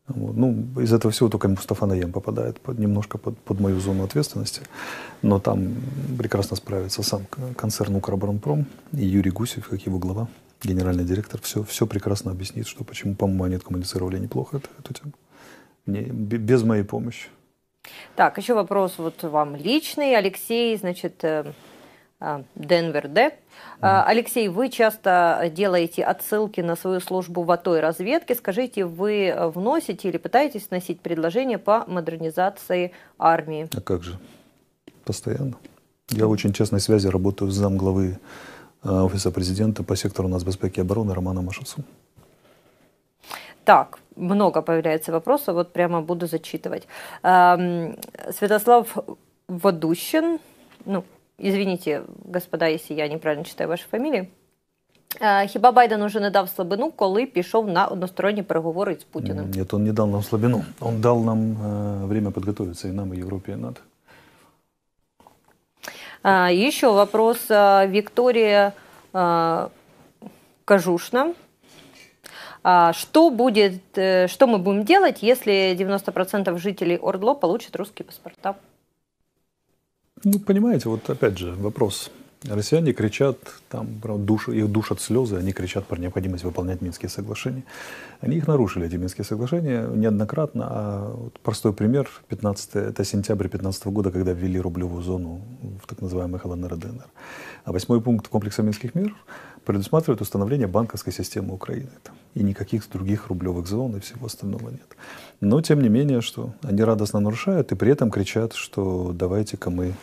[0.08, 0.36] Вот.
[0.38, 4.62] Ну, из этого всего только Мустафа Наем попадает под, немножко под, под мою зону ответственности.
[5.24, 5.76] Но там
[6.18, 7.26] прекрасно справится сам
[7.58, 10.28] концерн «Укроборонпром» и Юрий Гусев, как его глава,
[10.64, 15.12] генеральный директор, все, все прекрасно объяснит, что почему, по-моему, они откоммуницировали неплохо эту, эту тему.
[15.88, 17.30] Не, без моей помощи.
[18.16, 20.16] Так, еще вопрос вот вам личный.
[20.16, 21.54] Алексей, значит, э,
[22.56, 23.34] Денвер Д.
[23.82, 28.36] А, Алексей, вы часто делаете отсылки на свою службу в АТО и разведке.
[28.36, 33.68] Скажите, вы вносите или пытаетесь вносить предложения по модернизации армии?
[33.76, 34.18] А как же?
[35.04, 35.56] Постоянно.
[36.10, 38.20] Я в очень честной связи работаю с замглавы
[38.82, 41.84] а, Офиса президента по сектору нацбезпеки и обороны Романом Машевцем.
[43.66, 46.88] Так, много появляется вопросов, вот прямо буду зачитывать.
[47.22, 48.96] Святослав
[49.48, 50.40] Водущин,
[50.86, 51.04] ну,
[51.39, 54.29] Извините, господа, если я неправильно читаю ваші фамілії.
[55.47, 59.51] Хіба Байден уже не дав слабину, коли пішов на односторонні переговори з Путіним?
[59.51, 60.65] Нет, он не дал нам слабину.
[60.81, 63.81] Он дал нам э, время подготовиться и нам, и Европе, и НАТО.
[66.23, 67.49] А, еще вопрос.
[67.51, 68.73] Виктория
[69.13, 69.71] а,
[70.65, 71.35] Кожушна.
[72.63, 78.55] А, что, будет, э, что мы будем делать, если 90% жителей Ордло получат русские паспорта?
[80.26, 82.10] Ну, понимаете, вот опять же вопрос.
[82.48, 83.38] Россияне кричат,
[83.70, 83.88] там,
[84.26, 87.64] душ, их душат слезы, они кричат про необходимость выполнять Минские соглашения.
[88.22, 90.68] Они их нарушили, эти Минские соглашения, неоднократно.
[90.70, 95.42] А вот простой пример, 15, это сентябрь 2015 года, когда ввели рублевую зону
[95.84, 97.08] в так называемых ЛНР и ДНР.
[97.64, 99.16] А восьмой пункт комплекса Минских мер
[99.66, 101.90] предусматривает установление банковской системы Украины.
[102.36, 104.96] И никаких других рублевых зон и всего остального нет.
[105.42, 109.94] Но, тем не менее, что они радостно нарушают и при этом кричат, что давайте-ка мы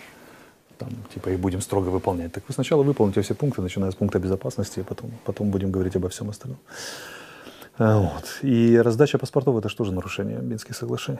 [0.78, 2.32] там, типа, и будем строго выполнять.
[2.32, 5.96] Так вы сначала выполните все пункты, начиная с пункта безопасности, а потом, потом будем говорить
[5.96, 6.58] обо всем остальном.
[7.78, 8.38] А, вот.
[8.42, 11.18] И раздача паспортов– это же нарушение Минских соглашений?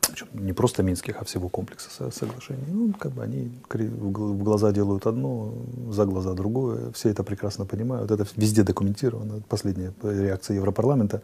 [0.00, 2.64] Причем не просто Минских, а всего комплекса соглашений.
[2.68, 5.54] Ну, как бы они в глаза делают одно,
[5.90, 6.90] за глаза другое.
[6.92, 8.10] Все это прекрасно понимают.
[8.10, 9.42] Это везде документировано.
[9.48, 11.22] Последняя реакция Европарламента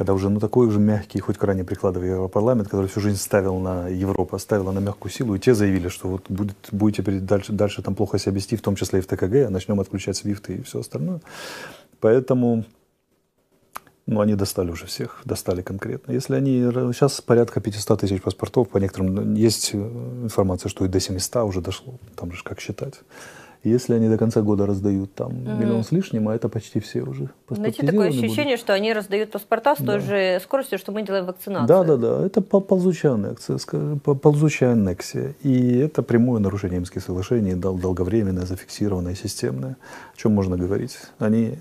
[0.00, 3.86] когда уже ну, такой уже мягкий, хоть крайне прикладывая Европарламент, который всю жизнь ставил на
[3.88, 7.94] Европу, ставила на мягкую силу, и те заявили, что вот будет, будете дальше, дальше там
[7.94, 11.20] плохо себя вести, в том числе и в ТКГ, начнем отключать свифты и все остальное.
[12.00, 12.64] Поэтому
[14.06, 16.12] ну, они достали уже всех, достали конкретно.
[16.12, 16.62] Если они...
[16.94, 19.34] Сейчас порядка 500 тысяч паспортов, по некоторым...
[19.34, 21.98] Есть информация, что и до 700 уже дошло.
[22.16, 22.94] Там же как считать.
[23.62, 25.58] Если они до конца года раздают там mm-hmm.
[25.58, 28.60] миллион с лишним, а это почти все уже Знаете, такое ощущение, будут.
[28.60, 30.00] что они раздают паспорта с той да.
[30.00, 31.68] же скоростью, что мы делаем вакцинацию.
[31.68, 32.26] Да, да, да.
[32.26, 33.58] Это ползучая аннексия,
[34.02, 35.34] ползучая аннексия.
[35.42, 39.76] И это прямое нарушение Минских соглашений, долговременное, зафиксированное, системное.
[40.14, 40.96] О чем можно говорить?
[41.18, 41.58] Они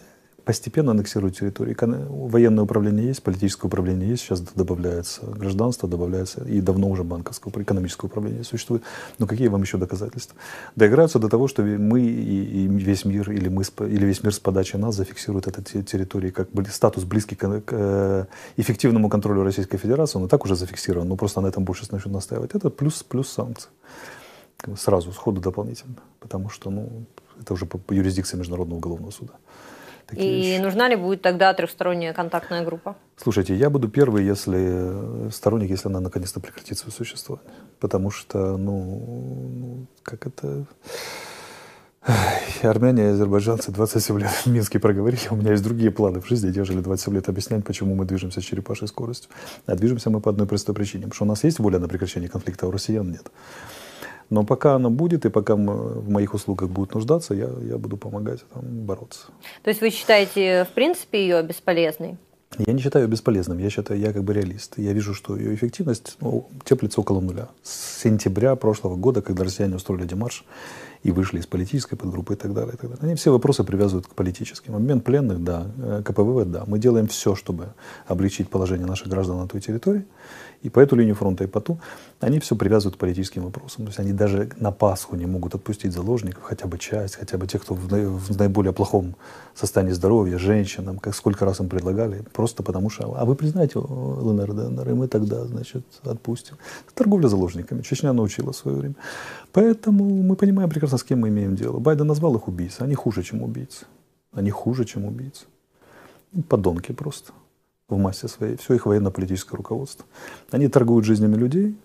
[0.49, 1.75] постепенно аннексируют территорию.
[2.09, 8.07] Военное управление есть, политическое управление есть, сейчас добавляется гражданство, добавляется и давно уже банковское, экономическое
[8.07, 8.81] управление существует.
[9.19, 10.35] Но какие вам еще доказательства?
[10.75, 14.75] Доиграются до того, что мы и, весь мир, или, мы, или весь мир с подачи
[14.75, 18.25] нас зафиксирует эту территорию как статус близкий к, к э,
[18.57, 22.15] эффективному контролю Российской Федерации, он и так уже зафиксирован, но просто на этом больше начнут
[22.15, 22.55] настаивать.
[22.55, 23.69] Это плюс, плюс санкции.
[24.75, 25.97] Сразу, сходу дополнительно.
[26.19, 27.05] Потому что ну,
[27.39, 29.33] это уже по юрисдикции Международного уголовного суда.
[30.09, 30.61] Такие и вещи.
[30.61, 32.95] нужна ли будет тогда трехсторонняя контактная группа?
[33.15, 37.51] Слушайте, я буду первый, если сторонник, если она наконец-то прекратит свое существование.
[37.79, 40.65] Потому что, ну, ну как это...
[42.63, 45.21] Армяне и азербайджанцы 27 лет в Минске проговорили.
[45.29, 48.43] У меня есть другие планы в жизни, держали 27 лет объяснять, почему мы движемся с
[48.43, 49.29] черепашей скоростью.
[49.65, 51.03] А движемся мы по одной простой причине.
[51.03, 53.29] Потому что у нас есть воля на прекращение конфликта, а у россиян нет.
[54.29, 58.41] Но пока оно будет, и пока в моих услугах будут нуждаться, я, я буду помогать
[58.53, 59.27] там, бороться.
[59.63, 62.17] То есть вы считаете, в принципе, ее бесполезной?
[62.57, 64.73] Я не считаю ее бесполезным, я считаю, я как бы реалист.
[64.77, 67.49] Я вижу, что ее эффективность ну, теплится около нуля.
[67.61, 70.45] С сентября прошлого года, когда россияне устроили демарш,
[71.03, 72.73] и вышли из политической подгруппы и так далее.
[72.73, 72.97] И так далее.
[73.01, 74.75] Они все вопросы привязывают к политическим.
[74.75, 75.67] Обмен пленных, да.
[75.77, 76.63] Э, КПВВ, да.
[76.67, 77.69] Мы делаем все, чтобы
[78.07, 80.05] облегчить положение наших граждан на той территории.
[80.61, 81.79] И по эту линию фронта, и по ту,
[82.19, 83.85] они все привязывают к политическим вопросам.
[83.85, 87.47] То есть они даже на Пасху не могут отпустить заложников, хотя бы часть, хотя бы
[87.47, 89.15] тех, кто в, в наиболее плохом
[89.55, 94.53] состоянии здоровья, женщинам, как сколько раз им предлагали, просто потому что, а вы признаете ЛНР,
[94.53, 96.57] ДНР, и мы тогда, значит, отпустим.
[96.93, 97.81] Торговля заложниками.
[97.81, 98.95] Чечня научила в свое время.
[99.53, 101.79] Поэтому мы понимаем прекрасно, с кем мы имеем дело.
[101.79, 102.81] Байден назвал их убийцы.
[102.81, 103.85] Они хуже, чем убийцы.
[104.33, 105.45] Они хуже, чем убийцы.
[106.49, 107.31] Подонки просто
[107.89, 110.05] в массе своей, все их военно-политическое руководство.
[110.51, 111.75] Они торгуют жизнями людей,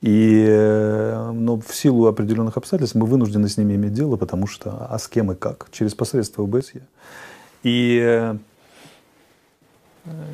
[0.00, 4.86] и, э, но в силу определенных обстоятельств мы вынуждены с ними иметь дело, потому что
[4.88, 5.68] а с кем и как?
[5.72, 6.82] Через посредство ОБСЕ.
[7.64, 8.36] И э,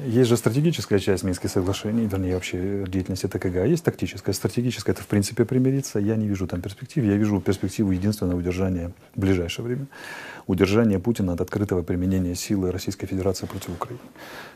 [0.07, 4.35] есть же стратегическая часть Минских соглашений, вернее, вообще деятельности ТКГ, есть тактическая.
[4.35, 5.99] Стратегическая– это, в принципе, примириться.
[5.99, 7.05] Я не вижу там перспектив.
[7.05, 9.87] Я вижу перспективу единственного удержания в ближайшее время.
[10.47, 14.01] Удержания Путина от открытого применения силы Российской Федерации против Украины.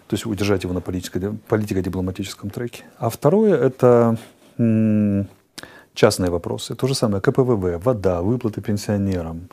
[0.06, 2.84] То есть удержать его на политико-дипломатическом треке.
[2.98, 4.18] А второе– это
[5.94, 6.74] частные вопросы.
[6.74, 9.48] То же самое КПВВ, вода, выплаты пенсионерам,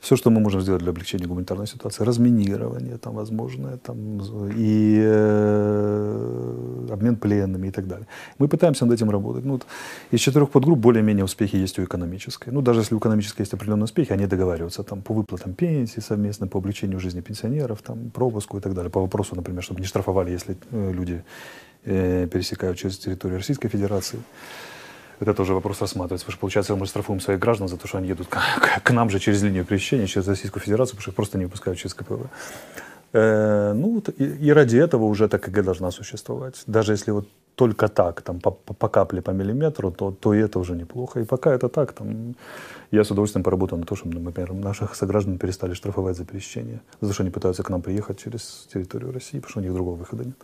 [0.00, 4.20] все, что мы можем сделать для облегчения гуманитарной ситуации, разминирование там возможное, там,
[4.56, 8.06] и э, обмен пленными и так далее.
[8.38, 9.44] Мы пытаемся над этим работать.
[9.44, 9.66] Ну, вот,
[10.10, 12.50] из четырех подгрупп более-менее успехи есть у экономической.
[12.50, 16.46] Ну, даже если у экономической есть определенные успехи, они договариваются там, по выплатам пенсии совместно,
[16.46, 18.90] по облегчению жизни пенсионеров, там, пропуску и так далее.
[18.90, 21.22] По вопросу, например, чтобы не штрафовали, если э, люди
[21.84, 24.18] э, пересекают через территорию Российской Федерации
[25.20, 26.26] это тоже вопрос рассматривается.
[26.26, 28.38] Потому что, получается, мы штрафуем своих граждан за то, что они едут к,
[28.82, 31.78] к нам же через линию пересечения, через Российскую Федерацию, потому что их просто не выпускают
[31.78, 32.28] через КПВ.
[33.12, 36.62] Э, ну, и, и ради этого уже ТКГ должна существовать.
[36.66, 40.58] Даже если вот только так, там, по, по капле, по миллиметру, то, то и это
[40.58, 41.20] уже неплохо.
[41.20, 42.34] И пока это так, там,
[42.90, 47.08] я с удовольствием поработал на то, чтобы, например, наших сограждан перестали штрафовать за пересечение, за
[47.08, 49.96] то, что они пытаются к нам приехать через территорию России, потому что у них другого
[49.96, 50.36] выхода нет.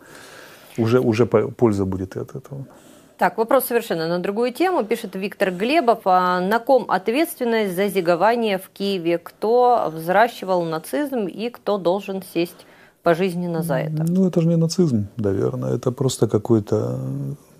[0.77, 2.67] Уже, уже польза будет и от этого.
[3.17, 4.83] Так, вопрос совершенно на другую тему.
[4.83, 6.01] Пишет Виктор Глебов.
[6.05, 9.17] А на ком ответственность за зигование в Киеве?
[9.17, 12.67] Кто взращивал нацизм и кто должен сесть
[13.01, 14.05] пожизненно за это?
[14.07, 15.75] Ну, это же не нацизм, наверное.
[15.75, 16.99] Это просто какой-то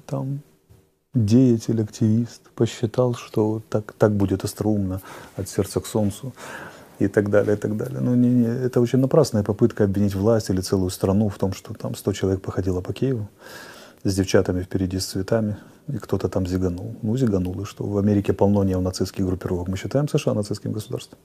[0.05, 0.41] там
[1.15, 5.01] деятель, активист посчитал, что так, так будет остроумно
[5.35, 6.33] от сердца к солнцу
[6.99, 7.99] и так далее, и так далее.
[7.99, 11.73] Ну, не, не, это очень напрасная попытка обвинить власть или целую страну в том, что
[11.73, 13.27] там 100 человек походило по Киеву
[14.03, 15.57] с девчатами впереди, с цветами,
[15.87, 16.95] и кто-то там зиганул.
[17.01, 17.83] Ну, зиганул, и что?
[17.83, 19.67] В Америке полно неонацистских группировок.
[19.67, 21.19] Мы считаем США нацистским государством.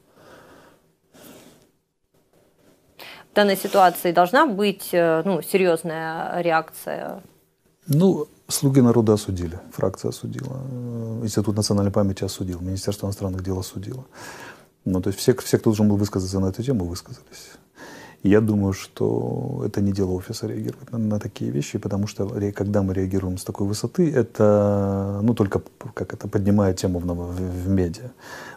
[3.33, 7.23] В данной ситуации должна быть э, ну, серьезная реакция?
[7.87, 14.05] Ну, слуги народа осудили, фракция осудила, э, Институт национальной памяти осудил, Министерство иностранных дел осудило.
[14.85, 17.53] Ну, то есть все, все, кто должен был высказаться на эту тему, высказались.
[18.23, 22.83] Я думаю, что это не дело офиса реагировать на, на такие вещи, потому что когда
[22.83, 25.61] мы реагируем с такой высоты, это ну, только
[25.95, 28.11] как это поднимает тему в, в, в медиа,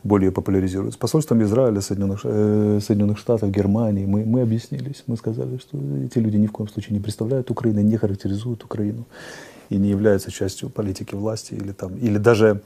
[0.03, 0.93] более популяризирует.
[0.93, 6.19] С посольством Израиля, Соединенных, э, Соединенных Штатов, Германии мы, мы объяснились, мы сказали, что эти
[6.19, 9.05] люди ни в коем случае не представляют Украину, не характеризуют Украину
[9.69, 12.61] и не являются частью политики власти или, там, или даже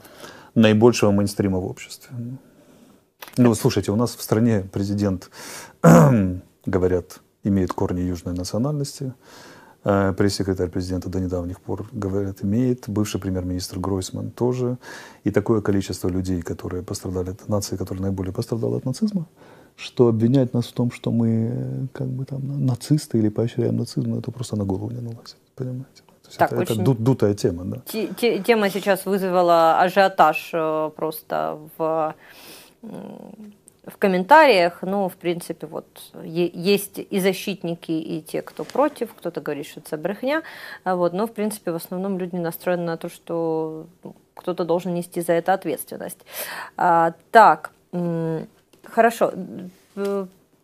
[0.54, 2.14] наибольшего мейнстрима в обществе.
[3.38, 5.30] Ну, слушайте, у нас в стране президент
[6.66, 9.12] говорят, имеет корни южной национальности.
[9.82, 12.88] Э, пресс-секретарь президента до недавних пор, говорят, имеет.
[12.88, 14.76] Бывший премьер-министр Гройсман тоже.
[15.24, 19.26] И такое количество людей, которые пострадали от нации, которые наиболее пострадали от нацизма,
[19.76, 24.30] что обвинять нас в том, что мы как бы там нацисты или поощряем нацизм, это
[24.30, 25.36] просто на голову не налазит.
[25.54, 26.02] Понимаете?
[26.36, 26.82] Так, это, очень...
[26.82, 27.82] это дутая тема, да.
[27.86, 32.14] Тема сейчас вызвала ажиотаж э, просто в
[33.86, 35.86] в комментариях, ну, в принципе, вот
[36.22, 40.42] есть и защитники, и те, кто против, кто-то говорит, что это брехня,
[40.84, 44.94] а вот, но, в принципе, в основном люди настроены на то, что ну, кто-то должен
[44.94, 46.18] нести за это ответственность.
[46.76, 47.72] А, так,
[48.84, 49.32] хорошо,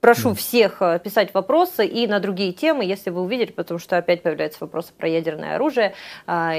[0.00, 4.22] прошу всех э, писать вопросы и на другие темы, если вы увидели, потому что опять
[4.22, 5.94] появляются вопросы про ядерное оружие,
[6.26, 6.54] а,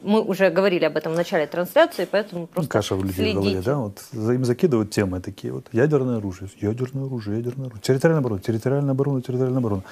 [0.00, 3.62] мы уже говорили об этом в начале трансляции, поэтому просто Каша в людей в голове,
[3.64, 3.76] да?
[3.78, 5.66] Вот им закидывают темы такие вот.
[5.72, 7.82] Ядерное оружие, ядерное оружие, ядерное оружие.
[7.82, 9.82] Территориальная оборона, территориальная оборона, территориальная оборона.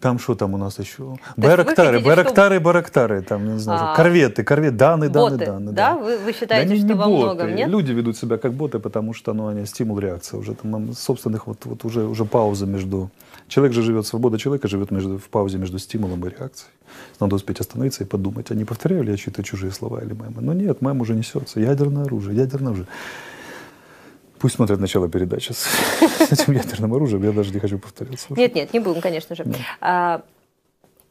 [0.00, 1.16] Там что там у нас еще?
[1.36, 5.72] Байрактары, хотите, байрактары, байрактары, там, не знаю, А, корветы, корветы, даны, даны, Боты, даны.
[5.72, 5.94] да?
[5.96, 7.22] Вы, вы считаете, Да не, что не во боты.
[7.24, 7.68] многом, нет?
[7.68, 11.64] Люди ведут себя как боты, потому что ну, они стимул реакция уже там собственных вот,
[11.64, 13.10] вот уже, уже пауза между...
[13.48, 16.70] Человек же живет, свобода человека живет между, в паузе между стимулом и реакцией.
[17.20, 20.40] Надо успеть остановиться и подумать, а не повторяю ли я чьи-то чужие слова или мемы.
[20.40, 21.60] Но нет, мем уже несется.
[21.60, 22.88] Ядерное оружие, ядерное оружие.
[24.38, 25.68] Пусть смотрят начало передачи с,
[26.28, 28.26] с этим ядерным оружием, я даже не хочу повторяться.
[28.30, 29.46] Нет, нет, не будем, конечно же.
[29.80, 30.22] А,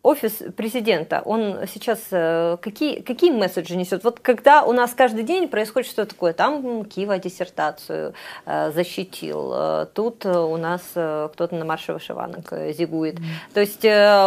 [0.03, 4.03] офис президента, он сейчас э, какие, какие месседжи несет?
[4.03, 8.13] Вот когда у нас каждый день происходит что-то такое, там м, Киева диссертацию
[8.45, 13.17] э, защитил, э, тут у нас кто-то на марше вышиванок зигует.
[13.53, 13.81] То есть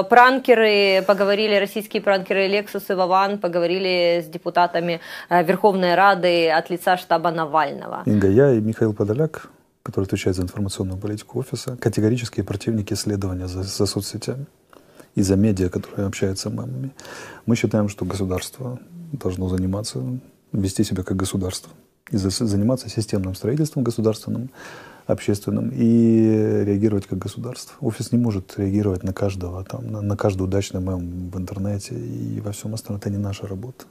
[0.09, 7.31] пранкеры, поговорили, российские пранкеры Лексус и Вован поговорили с депутатами Верховной Рады от лица штаба
[7.31, 8.03] Навального.
[8.07, 9.51] Инга, я и Михаил Подоляк,
[9.83, 14.47] который отвечает за информационную политику офиса, категорические противники исследования за, за соцсетями
[15.17, 16.93] и за медиа, которые общаются мемами.
[17.47, 18.79] Мы считаем, что государство
[19.13, 20.01] должно заниматься,
[20.53, 21.73] вести себя как государство
[22.13, 24.51] и за- заниматься системным строительством государственным,
[25.07, 27.77] общественным и реагировать как государство.
[27.81, 32.41] Офис не может реагировать на каждого, там, на, на каждый удачный мем в интернете и
[32.41, 33.01] во всем остальном.
[33.01, 33.85] Это не наша работа.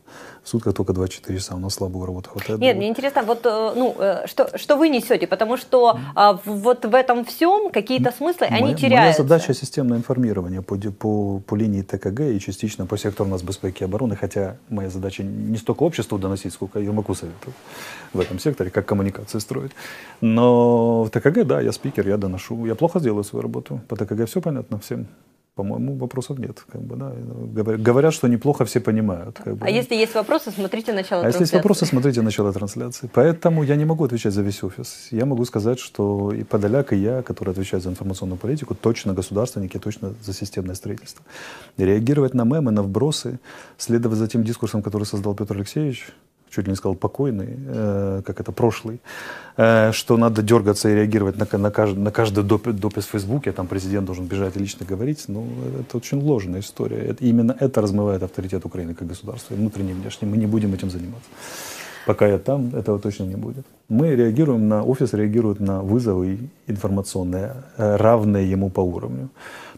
[0.44, 2.60] В сутках только 24 часа, у нас слабого работы хватает.
[2.60, 6.86] Нет, мне интересно, вот э, ну, э, что, что вы несете, потому что а, вот
[6.86, 9.24] в этом всем какие-то смыслы, они Моя- теряются.
[9.24, 13.86] Моя задача системное информирование по, по, по линии ТКГ и частично по сектору нацбезпеки и
[13.86, 17.54] обороны, хотя моя задача не столько обществу доносить, сколько Ермаку советую
[18.14, 19.72] в этом секторе, как коммуникации строить.
[20.22, 22.66] Но в ТКГ, да, я спикер, я доношу.
[22.66, 23.82] Я плохо делаю свою работу.
[23.88, 25.08] По ТКГ все понятно всем.
[25.56, 26.66] По-моему, вопросов нет.
[26.70, 27.14] Как бы, да.
[27.78, 29.40] Говорят- что неплохо все понимают.
[29.44, 31.58] Как бы, А если есть вопросы, смотрите начало А если есть трансляции.
[31.58, 33.10] вопросы, смотрите начало трансляции.
[33.14, 35.08] Поэтому я не могу отвечать за весь офис.
[35.12, 39.80] Я могу сказать, что и Подоляк, и я, который отвечает за информационную политику, точно государственники,
[39.80, 41.24] точно за системное строительство.
[41.78, 43.40] И реагировать на мемы, на вбросы,
[43.78, 46.08] следовать за тем дискурсом, который создал Петр Алексеевич,
[46.56, 49.00] чуть ли не сказал покойный, э, как это, прошлый,
[49.58, 53.52] э, что надо дергаться и реагировать на, на, каждый, на каждый доп- допис в Фейсбуке,
[53.52, 55.48] там президент должен бежать и лично говорить, ну,
[55.80, 56.98] это очень ложная история.
[56.98, 60.28] Это, именно это размывает авторитет Украины как государства, внутренний, и внешний.
[60.28, 61.30] Мы не будем этим заниматься.
[62.06, 63.66] Пока я там, этого точно не будет.
[63.90, 66.38] Мы реагируем на, офис реагирует на вызовы
[66.68, 69.30] информационные, э, равные ему по уровню.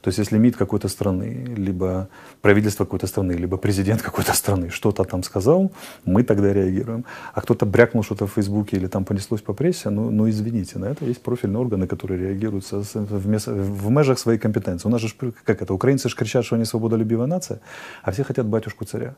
[0.01, 2.07] То есть если МИД какой-то страны, либо
[2.41, 5.71] правительство какой-то страны, либо президент какой-то страны что-то там сказал,
[6.05, 7.05] мы тогда реагируем.
[7.33, 10.85] А кто-то брякнул что-то в Фейсбуке или там понеслось по прессе, ну, ну извините, на
[10.85, 14.87] это есть профильные органы, которые реагируют в, в межах своей компетенции.
[14.87, 15.07] У нас же,
[15.45, 17.59] как это, украинцы же кричат, что они свободолюбивая нация,
[18.03, 19.15] а все хотят батюшку царя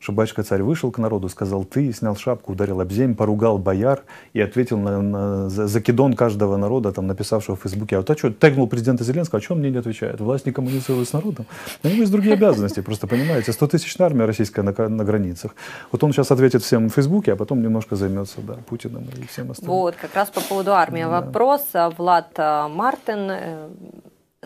[0.00, 4.40] что батюшка-царь вышел к народу, сказал «ты», снял шапку, ударил об землю, поругал бояр и
[4.40, 7.96] ответил на, на за- закидон каждого народа, там, написавшего в Фейсбуке.
[7.96, 10.20] А вот а что, тегнул президента Зеленского, а что он мне не отвечает?
[10.20, 11.44] Власть не коммуницирует с народом.
[11.84, 13.52] У него есть другие обязанности, просто понимаете.
[13.52, 15.54] 100 тысячная армия российская на, на границах.
[15.92, 19.50] Вот он сейчас ответит всем в Фейсбуке, а потом немножко займется да, Путиным и всем
[19.50, 19.76] остальным.
[19.76, 21.20] Вот, как раз по поводу армии Да.
[21.20, 21.62] вопрос.
[21.74, 23.68] А, Влад а, Мартин, э,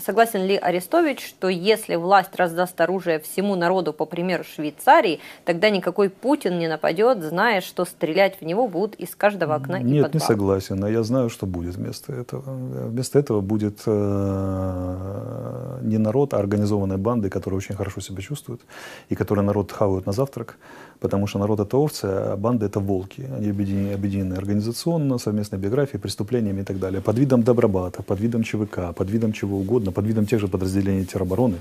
[0.04, 6.10] согласен ли Арестович, что если власть раздаст оружие всему народу, по примеру Швейцарии, тогда никакой
[6.10, 10.02] Путин не нападет, зная, что стрелять в него будут из каждого окна и Нет, не
[10.02, 10.26] подвала?
[10.26, 10.82] согласен.
[10.82, 12.42] А я знаю, что будет вместо этого.
[12.44, 18.62] Вместо этого будет э, не народ, а организованная банды, которые очень хорошо себя чувствуют
[19.10, 20.56] и которые народ хавают на завтрак,
[20.98, 23.28] потому что народ это овцы, а банды это волки.
[23.36, 27.00] Они объединены, объединены организационно, совместной биографией, преступлениями и так далее.
[27.00, 31.04] Под видом добробата, под видом ЧВК, под видом чего угодно, под видом тех же подразделений
[31.04, 31.56] теробороны.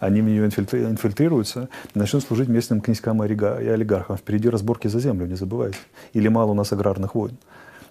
[0.00, 4.16] Они в нее инфильтри- инфильтрируются начнут служить местным князькам и олигархам.
[4.16, 5.78] Впереди разборки за землю, не забывайте.
[6.12, 7.36] Или мало у нас аграрных войн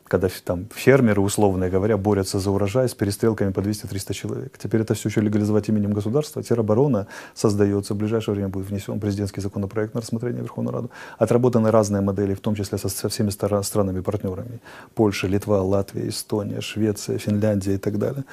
[0.08, 4.58] когда там фермеры, условно говоря, борются за урожай с перестрелками по 200-300 человек.
[4.58, 6.42] Теперь это все еще легализовать именем государства.
[6.42, 7.94] Тероборона создается.
[7.94, 10.92] В ближайшее время будет внесен президентский законопроект на рассмотрение в Верховную Раду.
[11.18, 14.62] Отработаны разные модели, в том числе со, со всеми странами-партнерами.
[14.96, 18.24] Польша, Литва, Латвия, Эстония, Швеция, Финляндия и так далее.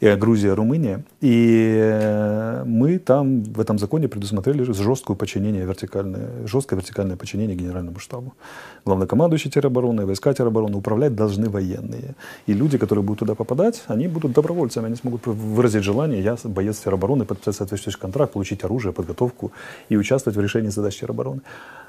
[0.00, 1.04] И э, Грузия, Румыния.
[1.20, 7.98] И э, мы там в этом законе предусмотрели жесткое подчинение, вертикальное, жесткое вертикальное подчинение генеральному
[7.98, 8.34] штабу.
[8.84, 12.14] Главнокомандующий теробороны, войска теробороны управлять должны военные.
[12.48, 16.78] И люди, которые будут туда попадать, они будут добровольцами, они смогут выразить желание, я боец
[16.78, 19.50] теробороны, подписать соответствующий контракт, получить оружие, подготовку
[19.90, 21.40] и участвовать в решении задач теробороны.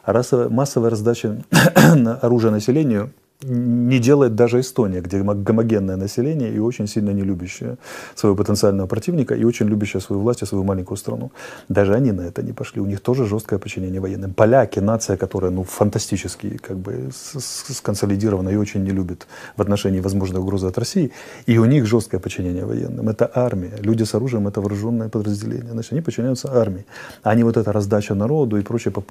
[0.06, 1.44] А массовая раздача
[2.22, 3.10] оружия населению
[3.44, 7.78] не делает даже Эстония, где гомогенное население и очень сильно не любящее
[8.16, 11.32] своего потенциального противника и очень любящее свою власть и свою маленькую страну.
[11.70, 12.82] Даже они на это не пошли.
[12.82, 14.34] У них тоже жесткое подчинение военным.
[14.34, 19.28] Поляки, нация, которая ну, фантастически как бы сконсолидирована и очень не любит
[19.58, 21.12] в отношении возможной угрозы от России,
[21.46, 23.10] и у них жесткое подчинение военным.
[23.10, 23.74] Это армия.
[23.80, 25.72] Люди с оружием— это вооруженное подразделение.
[25.72, 26.86] Значит, они подчиняются армии.
[27.24, 29.06] А не вот эта раздача народу и прочий поп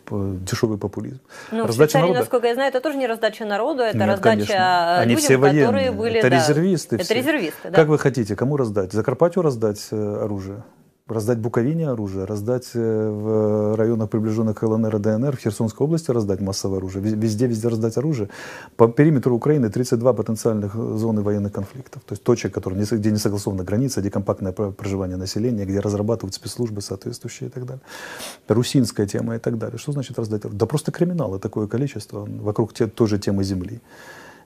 [0.51, 1.21] дешевый популизм.
[1.53, 2.21] Ну, раздача в народа...
[2.21, 4.99] насколько я знаю, это тоже не раздача народу, это Нет, раздача конечно.
[4.99, 5.67] Они людям, все военные.
[5.67, 6.19] которые были...
[6.19, 7.15] Это да, резервисты Это все.
[7.15, 7.73] резервисты, да.
[7.73, 8.93] Как вы хотите, кому раздать?
[8.93, 10.63] Закарпатью раздать э, оружие?
[11.09, 16.13] Раздать Буковине оружие, раздать э, в районах, приближенных к ЛНР и ДНР, в Херсонской области
[16.13, 18.29] раздать массовое оружие, везде, везде раздать оружие.
[18.77, 23.65] По периметру Украины 32 потенциальных зоны военных конфликтов, то есть точек, которые, где не согласована
[23.65, 27.83] граница, где компактное проживание населения, где разрабатывают спецслужбы соответствующие и так далее.
[28.47, 29.79] Русинская тема и так далее.
[29.79, 30.59] Что значит раздать оружие?
[30.61, 33.81] Да просто криминалы такое количество вокруг те, той же темы земли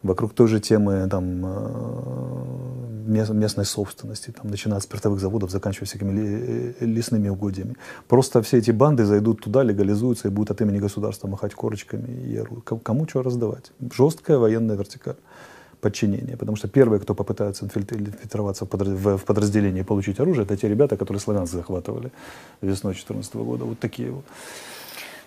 [0.03, 2.67] вокруг той же темы там, э,
[3.07, 7.77] местной собственности, там, начиная от спиртовых заводов, заканчивая всякими э, лесными угодьями.
[8.09, 12.45] Просто все эти банды зайдут туда, легализуются и будут от имени государства махать корочками и
[12.83, 13.73] кому что раздавать.
[13.93, 15.17] Жесткая военная вертикаль
[15.81, 16.37] подчинения.
[16.37, 21.21] Потому что первые, кто попытаются инфильтроваться в подразделение и получить оружие, это те ребята, которые
[21.21, 22.11] Славянск захватывали
[22.63, 23.65] весной 2014 года.
[23.65, 24.25] Вот такие вот.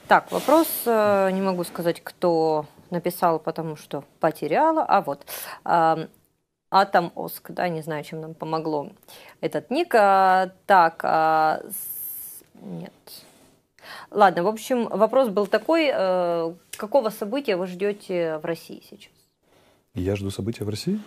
[0.07, 4.83] Так, вопрос, э, не могу сказать, кто написал, потому что потеряла.
[4.83, 5.25] А вот,
[6.71, 8.91] Атом Оск, да, не знаю, чем нам помогло
[9.41, 9.93] этот ник.
[9.95, 11.61] А, так, а,
[12.61, 12.93] нет.
[14.11, 19.11] Ладно, в общем, вопрос был такой, э, какого события вы ждете в России сейчас?
[19.95, 20.99] Я жду события в России?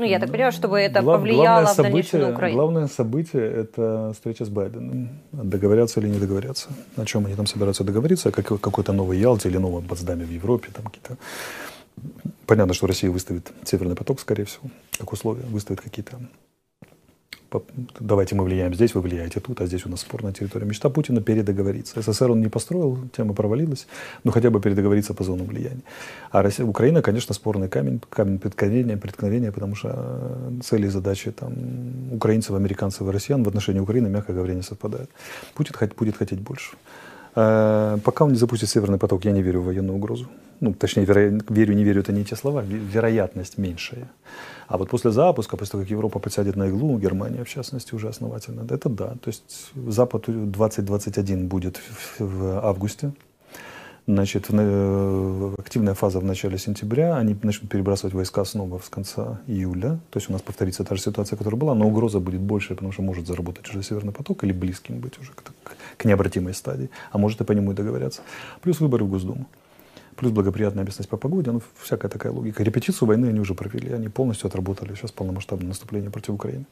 [0.00, 2.56] Ну, я так понимаю, чтобы это Глав, повлияло в дальнейшем на Украину.
[2.56, 5.08] Главное событие– это встреча с Байденом.
[5.30, 6.68] Договорятся или не договорятся.
[6.96, 10.70] О чем они там собираются договориться, как, какой-то новый Ялте или новом Потсдаме в Европе.
[10.72, 11.18] Там какие-то...
[12.46, 16.18] Понятно, что Россия выставит Северный поток, скорее всего, как условие, выставит какие-то
[17.98, 20.66] давайте мы влияем здесь, вы влияете тут, а здесь у нас спорная территория.
[20.66, 22.00] Мечта Путина передоговориться.
[22.00, 23.86] СССР он не построил, тема провалилась,
[24.24, 25.82] но хотя бы передоговориться по зонам влияния.
[26.30, 31.30] А Россия, Украина, конечно, спорный камень, камень преткновения, преткновения, потому что э, цели и задачи
[31.32, 31.52] там,
[32.12, 35.10] украинцев, американцев и россиян в отношении Украины, мягко говоря, не совпадают.
[35.54, 36.76] Путин будет хотеть больше.
[37.36, 40.26] Э, пока он не запустит Северный поток, я не верю в военную угрозу.
[40.60, 41.40] Ну, точнее, веро...
[41.48, 44.08] верю, не верю, это не те слова, вероятность меньшая.
[44.68, 48.08] А вот после запуска, после того, как Европа подсядет на иглу, Германия, в частности, уже
[48.08, 49.08] основательно, это да.
[49.22, 51.80] То есть Запад 2021 будет
[52.18, 53.12] в августе,
[54.06, 60.00] Значит, э, активная фаза в начале сентября, они начнут перебрасывать войска снова с конца июля.
[60.10, 62.92] То есть у нас повторится та же ситуация, которая была, но угроза будет больше, потому
[62.92, 65.42] что может заработать уже Северный поток или близким быть уже к,
[66.00, 68.22] к необратимой стадии, а может и по нему и договорятся.
[68.62, 69.46] Плюс выборы в Госдуму.
[70.16, 72.62] Плюс благоприятная местность по погоде, ну, всякая такая логика.
[72.62, 76.64] Репетицию войны они уже провели, они полностью отработали сейчас полномасштабное наступление против Украины.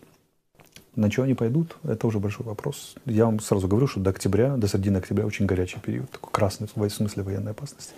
[0.97, 2.95] На что они пойдут, это уже большой вопрос.
[3.05, 6.67] Я вам сразу говорю, что до октября, до середины октября очень горячий период, такой красный
[6.67, 7.93] в смысле военной опасности.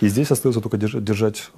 [0.00, 1.50] И здесь остается только держать, держать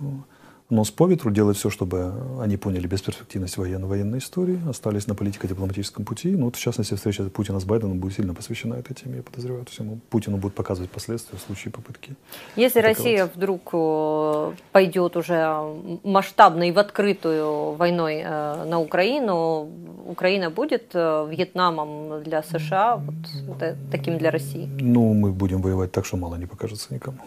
[0.70, 6.04] нос по ветру, делать все, чтобы они поняли бесперспективность военной, военной истории, остались на политико-дипломатическом
[6.04, 6.30] пути.
[6.30, 9.64] Ну, вот, в частности, встреча Путина с Байденом будет сильно посвящена этой теме, я подозреваю.
[9.64, 12.14] То есть ему, Путину будет показывать последствия в случае попытки.
[12.56, 15.60] Если Россия вдруг э, пойдет уже
[16.02, 19.68] масштабно и в открытую войной э, на Украину,
[20.06, 23.58] Украина будет э, Вьетнамом для США, вот,
[23.90, 24.68] таким для России?
[24.80, 27.18] Ну, мы будем воевать так, что мало не покажется никому.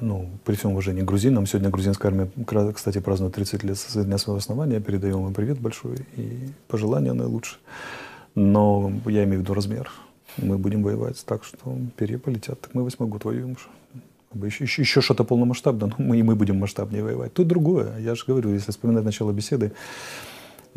[0.00, 4.18] Ну, при всем уважении к грузинам, сегодня грузинская армия, кстати, празднует 30 лет со дня
[4.18, 7.58] своего основания, передаем им привет большой и пожелания наилучшие.
[8.34, 9.90] Но я имею в виду размер.
[10.36, 12.60] Мы будем воевать так, что перья полетят.
[12.60, 14.46] Так мы восьмой год воюем уже.
[14.46, 17.32] Еще, еще, еще что-то полномасштабное, но мы, и мы будем масштабнее воевать.
[17.32, 17.98] Тут другое.
[17.98, 19.72] Я же говорю, если вспоминать начало беседы,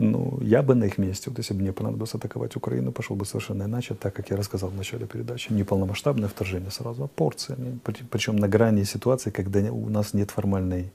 [0.01, 3.25] ну, я бы на их месте, вот если бы мне понадобилось атаковать Украину, пошел бы
[3.25, 5.51] совершенно иначе, так как я рассказал в начале передачи.
[5.51, 7.79] Не полномасштабное вторжение сразу, а порциями.
[8.09, 10.93] Причем на грани ситуации, когда у нас нет формальной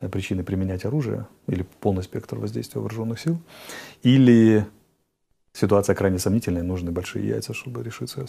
[0.00, 3.38] э, причины применять оружие или полный спектр воздействия вооруженных сил,
[4.02, 4.66] или
[5.58, 8.26] ситуация крайне сомнительная, нужны большие яйца, чтобы решиться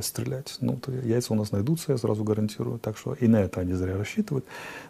[0.00, 0.56] стрелять.
[0.60, 2.78] Ну, то яйца у нас найдутся, я сразу гарантирую.
[2.78, 4.44] Так что и на это они зря рассчитывают.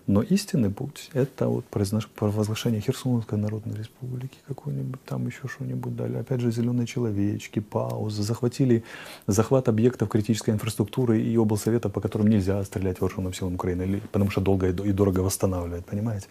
[0.07, 6.16] Но истинный путь– это вот провозглашение Херсонской Народной Республики, какой-нибудь там еще что-нибудь дали.
[6.16, 8.22] Опять же, зеленые человечки, паузы.
[8.22, 8.82] Захватили
[9.26, 14.41] захват объектов критической инфраструктуры и облсовета, по которым нельзя стрелять вооруженным силам Украины, потому что
[14.41, 16.26] долго и дорого восстанавливать, понимаете?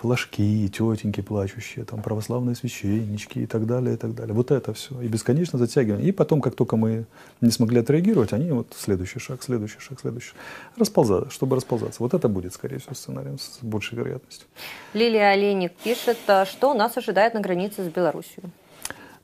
[0.00, 4.32] Флажки, тетеньки плачущие, там православные священнички и так далее, и так далее.
[4.32, 5.00] Вот это все.
[5.00, 6.08] И бесконечно затягивание.
[6.08, 7.06] И потом, как только мы
[7.40, 10.34] не смогли отреагировать, они вот следующий шаг, следующий шаг, следующий.
[10.76, 12.02] Расползаться, чтобы расползаться.
[12.02, 14.46] Вот это будет, скорее всего, сценарием с большей вероятностью.
[14.94, 18.44] Лилия Олейник пишет, а что нас ожидает на границе с Беларусью.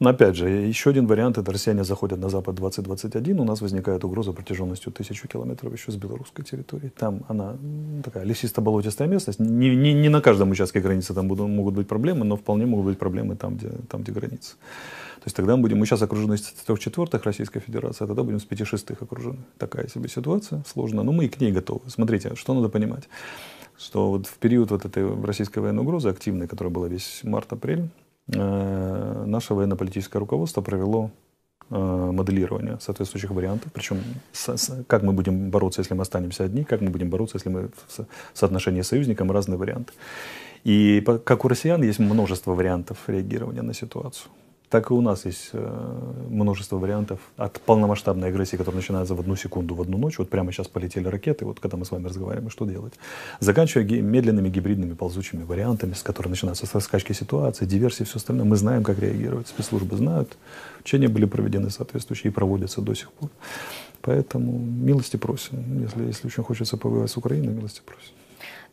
[0.01, 4.05] Но опять же, еще один вариант– это россияне заходят на Запад 2021, у нас возникает
[4.05, 6.91] угроза протяженностью тысячу километров еще с белорусской территории.
[6.97, 7.57] Там она
[8.03, 9.41] такая лесисто-болотистая местность.
[9.41, 12.87] Не, не, не на каждом участке границы там будут, могут быть проблемы, но вполне могут
[12.87, 14.55] быть проблемы там, где, там, где граница.
[15.25, 18.23] То есть тогда мы будем, мы сейчас окружены с трех четвертых Российской Федерации, а тогда
[18.23, 19.39] будем с пяти шестых окружены.
[19.57, 21.89] Такая себе ситуация сложная, но мы и к ней готовы.
[21.89, 23.09] Смотрите, что надо понимать,
[23.79, 27.89] что вот в период вот этой российской военной угрозы активной, которая была весь март-апрель,
[28.27, 31.11] наше военно-политическое руководство провело
[31.71, 33.99] э, моделирование соответствующих вариантов, причем
[34.87, 38.07] как мы будем бороться, если мы останемся одни, как мы будем бороться, если мы в
[38.33, 39.93] соотношении с союзником, разные варианты.
[40.65, 44.31] И как у россиян есть множество вариантов реагирования на ситуацию
[44.71, 49.37] так и у нас есть э, множество вариантов от полномасштабной агрессии, которая начинается в одну
[49.37, 50.19] секунду, в одну ночь.
[50.19, 52.95] Вот прямо сейчас полетели ракеты, вот когда мы с вами разговариваем, что делать?
[53.41, 58.45] Заканчивая медленными гибридными ползучими вариантами, с которыми начинаются со скачки ситуации, диверсии и все остальное.
[58.45, 60.37] Мы знаем, как реагировать, спецслужбы знают.
[60.81, 63.31] Учения были проведены соответствующие и проводятся до сих пор.
[64.01, 65.83] Поэтому милости просим.
[65.83, 68.13] Если, если очень хочется повоевать с Украиной, милости просим.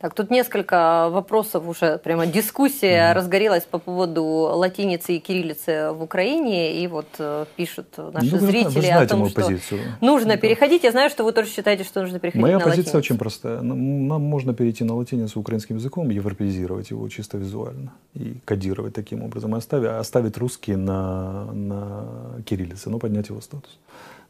[0.02, 3.14] Так, тут несколько вопросов уже, прямо дискуссия mm.
[3.14, 8.88] разгорелась по поводу латиницы и кириллицы в Украине, и вот э, пишут наши ну, зрители
[8.88, 9.82] о том, что позицию.
[10.02, 10.38] нужно да.
[10.38, 10.84] переходить.
[10.84, 12.98] Я знаю, что вы тоже считаете, что нужно переходить Моя на позиция латиницу.
[12.98, 13.62] очень простая.
[13.62, 19.54] Нам можно перейти на латиницу украинским языком, европеизировать его чисто визуально и кодировать таким образом,
[19.54, 23.78] и оставить, оставить русский на, на кириллице, но поднять его статус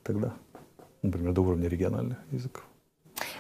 [0.04, 0.34] тогда,
[1.02, 2.64] например, до уровня региональных языков.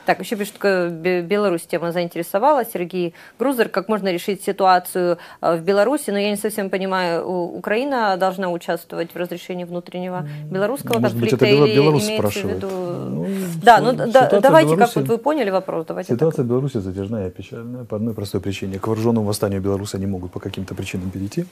[0.05, 2.65] Так, еще пишут, Беларусь тема заинтересовала.
[2.65, 8.17] Сергей Грузер, как можно решить ситуацию э, в Беларуси, но я не совсем понимаю, Украина
[8.17, 12.63] должна участвовать в разрешении внутреннего белорусского Может конфликта быть, это или Беларусь имеется спрашивает.
[12.63, 12.75] в виду...
[13.09, 13.27] Ну,
[13.63, 16.45] да, ну да, давайте, Беларуси, как вот вы поняли вопрос, давайте Ситуация так.
[16.45, 18.79] в Беларуси затяжная и печальная по одной простой причине.
[18.79, 21.45] К вооруженному восстанию Беларуси они могут по каким-то причинам перейти.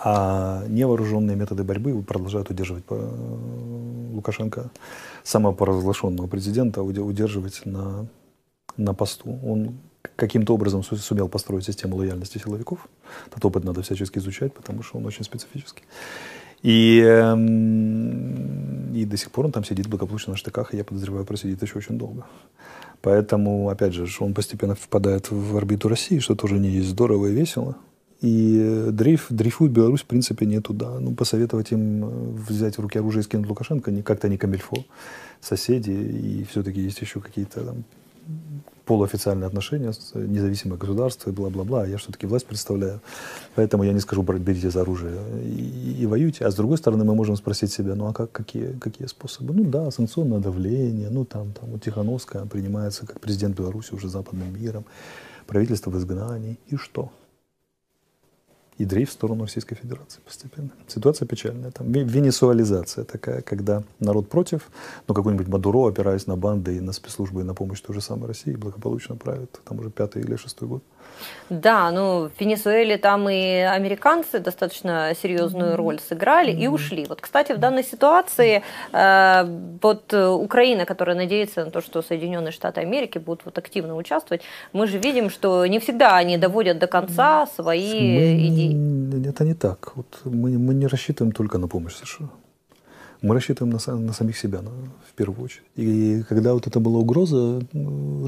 [0.00, 3.08] А невооруженные методы борьбы продолжают удерживать э,
[4.12, 4.70] Лукашенко,
[5.28, 8.06] самопоразглашенного президента, удерживать на,
[8.78, 9.38] на посту.
[9.44, 9.78] Он
[10.16, 12.88] каким-то образом сумел построить систему лояльности силовиков.
[13.30, 15.82] Этот опыт надо всячески изучать, потому что он очень специфический.
[16.62, 21.26] И, эм, и до сих пор он там сидит благополучно на штыках, и я подозреваю,
[21.26, 22.24] просидит еще очень долго.
[23.02, 27.32] Поэтому, опять же, он постепенно впадает в орбиту России, что тоже не есть здорово и
[27.32, 27.76] весело.
[28.20, 30.98] И дрейф, дрейфует Беларусь, в принципе, не туда.
[30.98, 32.08] Ну, посоветовать им э,
[32.48, 34.84] взять в руки оружие и скинуть Лукашенко как-то не камильфо.
[35.40, 37.84] Соседи, и все-таки есть еще какие-то там
[38.84, 41.86] полуофициальные отношения, независимое государство и бла-бла-бла.
[41.86, 43.00] Я все-таки власть представляю.
[43.54, 45.14] Поэтому я не скажу, берите за оружие
[45.44, 46.46] и, и воюйте.
[46.46, 49.52] А с другой стороны, мы можем спросить себя, ну а как, какие, какие способы?
[49.52, 54.58] Ну да, санкционное давление, ну там, там вот Тихановская принимается как президент Беларуси уже западным
[54.58, 54.84] миром,
[55.46, 56.58] правительство в изгнании.
[56.68, 57.12] И что?
[58.78, 60.70] И дрейф в сторону Российской Федерации постепенно.
[60.86, 61.70] Ситуация печальная.
[61.72, 64.70] Там венесуализация такая, когда народ против,
[65.08, 68.28] но какой-нибудь Мадуро, опираясь на банды и на спецслужбы и на помощь той же самой
[68.28, 69.60] России, благополучно правит.
[69.64, 70.82] Там уже пятый или шестой год.
[71.50, 77.06] Да, ну в Венесуэле там и американцы достаточно серьезную роль сыграли и ушли.
[77.08, 82.82] Вот, кстати, в данной ситуации э, вот Украина, которая надеется на то, что Соединенные Штаты
[82.82, 84.42] Америки будут вот активно участвовать,
[84.74, 89.28] мы же видим, что не всегда они доводят до конца свои мы, идеи.
[89.28, 89.92] Это не так.
[89.96, 92.28] Вот мы, мы не рассчитываем только на помощь США.
[93.22, 95.64] Мы рассчитываем на, на самих себя на, в первую очередь.
[95.76, 97.60] И когда вот это была угроза,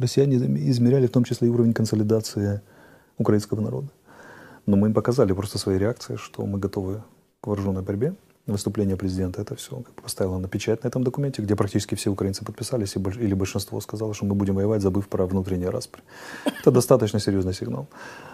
[0.00, 0.36] россияне
[0.70, 2.60] измеряли в том числе и уровень консолидации
[3.20, 3.88] украинского народа.
[4.66, 7.02] Но мы им показали просто свои реакции, что мы готовы
[7.40, 8.14] к вооруженной борьбе.
[8.46, 12.10] Выступление президента это все как бы поставило на печать на этом документе, где практически все
[12.10, 16.02] украинцы подписались, или большинство сказало, что мы будем воевать, забыв про внутренние распри.
[16.60, 17.86] Это достаточно серьезный сигнал.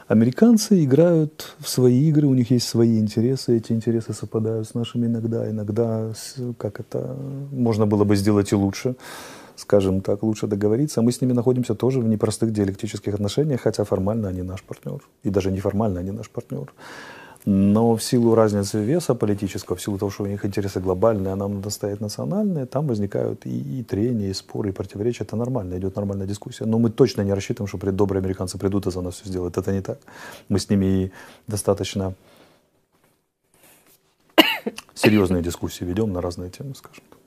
[0.08, 5.06] Американцы играют в свои игры, у них есть свои интересы, эти интересы совпадают с нашими
[5.06, 6.12] иногда, иногда,
[6.56, 7.16] как это,
[7.52, 8.94] можно было бы сделать и лучше
[9.56, 11.02] скажем так, лучше договориться.
[11.02, 15.00] Мы с ними находимся тоже в непростых диалектических отношениях, хотя формально они наш партнер.
[15.24, 16.72] И даже неформально они наш партнер.
[17.48, 21.36] Но в силу разницы веса политического, в силу того, что у них интересы глобальные, а
[21.36, 25.22] нам надо стоять национальные, там возникают и, и трения, и споры, и противоречия.
[25.22, 26.64] Это нормально, идет нормальная дискуссия.
[26.66, 29.56] Но мы точно не рассчитываем, что добрые американцы придут и за нас все сделают.
[29.58, 29.98] Это не так.
[30.48, 31.12] Мы с ними
[31.46, 32.14] достаточно
[34.94, 37.18] серьезные дискуссии ведем на разные темы, скажем так.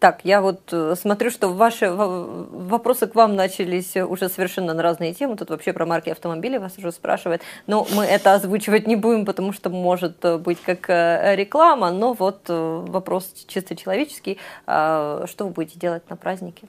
[0.00, 5.12] Так, я вот э, смотрю, что ваши вопросы к вам начались уже совершенно на разные
[5.12, 5.36] темы.
[5.36, 7.42] Тут вообще про марки автомобилей вас уже спрашивают.
[7.66, 11.92] Но мы это озвучивать не будем, потому что может э, быть как э, реклама.
[11.92, 14.38] Но вот вопрос чисто человеческий.
[14.66, 16.66] А что вы будете делать на празднике?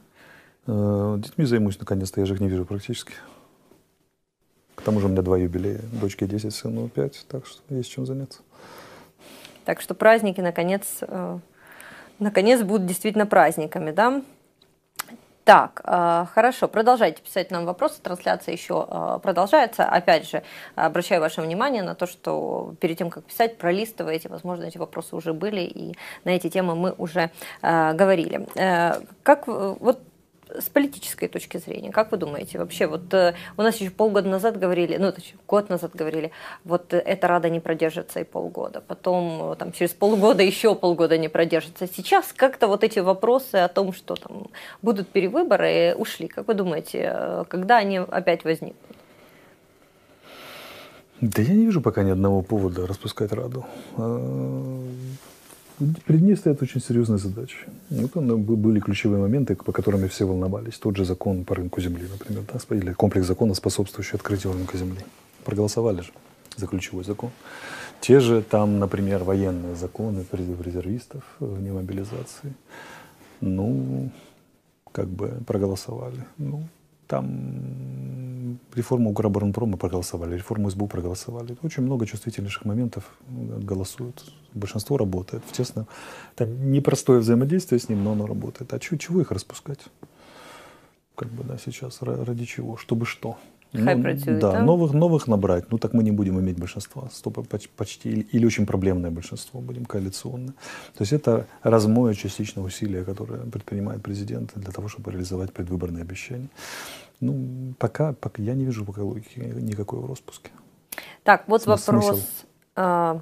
[0.67, 3.13] Детьми займусь наконец-то, я же их не вижу практически.
[4.75, 5.79] К тому же у меня два юбилея.
[5.93, 8.41] Дочке 10, сыну 5, так что есть чем заняться.
[9.63, 11.01] Так что праздники, наконец,
[12.21, 14.21] наконец будут действительно праздниками, да?
[15.43, 19.85] Так, э, хорошо, продолжайте писать нам вопросы, трансляция еще э, продолжается.
[19.85, 20.43] Опять же,
[20.75, 25.33] обращаю ваше внимание на то, что перед тем, как писать, пролистываете, возможно, эти вопросы уже
[25.33, 25.95] были, и
[26.25, 27.31] на эти темы мы уже
[27.63, 28.47] э, говорили.
[29.23, 29.99] Как, вот
[30.59, 34.59] с политической точки зрения, как вы думаете, вообще, вот э, у нас еще полгода назад
[34.59, 36.31] говорили, ну, точнее, год назад говорили,
[36.63, 41.17] вот э, эта Рада не продержится и полгода, потом э, там через полгода еще полгода
[41.17, 41.87] не продержится.
[41.87, 44.47] Сейчас как-то вот эти вопросы о том, что там
[44.81, 46.27] будут перевыборы, ушли.
[46.27, 48.97] Как вы думаете, когда они опять возникнут?
[51.21, 53.65] Да я не вижу пока ни одного повода распускать Раду.
[56.05, 57.57] Перед ней очень серьезные задачи.
[57.89, 60.77] Вот там были ключевые моменты, по которым все волновались.
[60.77, 64.99] Тот же закон по рынку земли, например, да, или комплекс закона, способствующий открытию рынка земли.
[65.43, 66.11] Проголосовали же
[66.55, 67.31] за ключевой закон.
[67.99, 72.53] Те же там, например, военные законы призыв резервистов вне мобилизации.
[73.39, 74.11] Ну,
[74.91, 76.25] как бы проголосовали.
[76.37, 76.63] Ну,
[77.11, 81.57] там реформу Укроборонпрома проголосовали, реформу СБУ проголосовали.
[81.61, 83.03] Очень много чувствительнейших моментов
[83.67, 84.23] голосуют.
[84.53, 85.87] Большинство работает в тесном.
[86.35, 88.73] Там непростое взаимодействие с ним, но оно работает.
[88.73, 89.79] А чего, чего их распускать?
[91.15, 92.77] Как бы, да, сейчас ради чего?
[92.77, 93.35] Чтобы что?
[93.73, 95.71] Ну, да, новых, новых набрать.
[95.71, 97.47] Ну так мы не будем иметь большинства, стоп,
[97.77, 100.53] почти, или, или очень проблемное большинство, будем коалиционное.
[100.97, 106.49] То есть это размоя частично усилия, которое предпринимает президент для того, чтобы реализовать предвыборные обещания.
[107.20, 110.50] Ну, пока, пока я не вижу пока логики никакой в распуске.
[111.22, 111.92] Так, вот Смысл.
[111.92, 112.44] вопрос
[112.74, 113.20] а,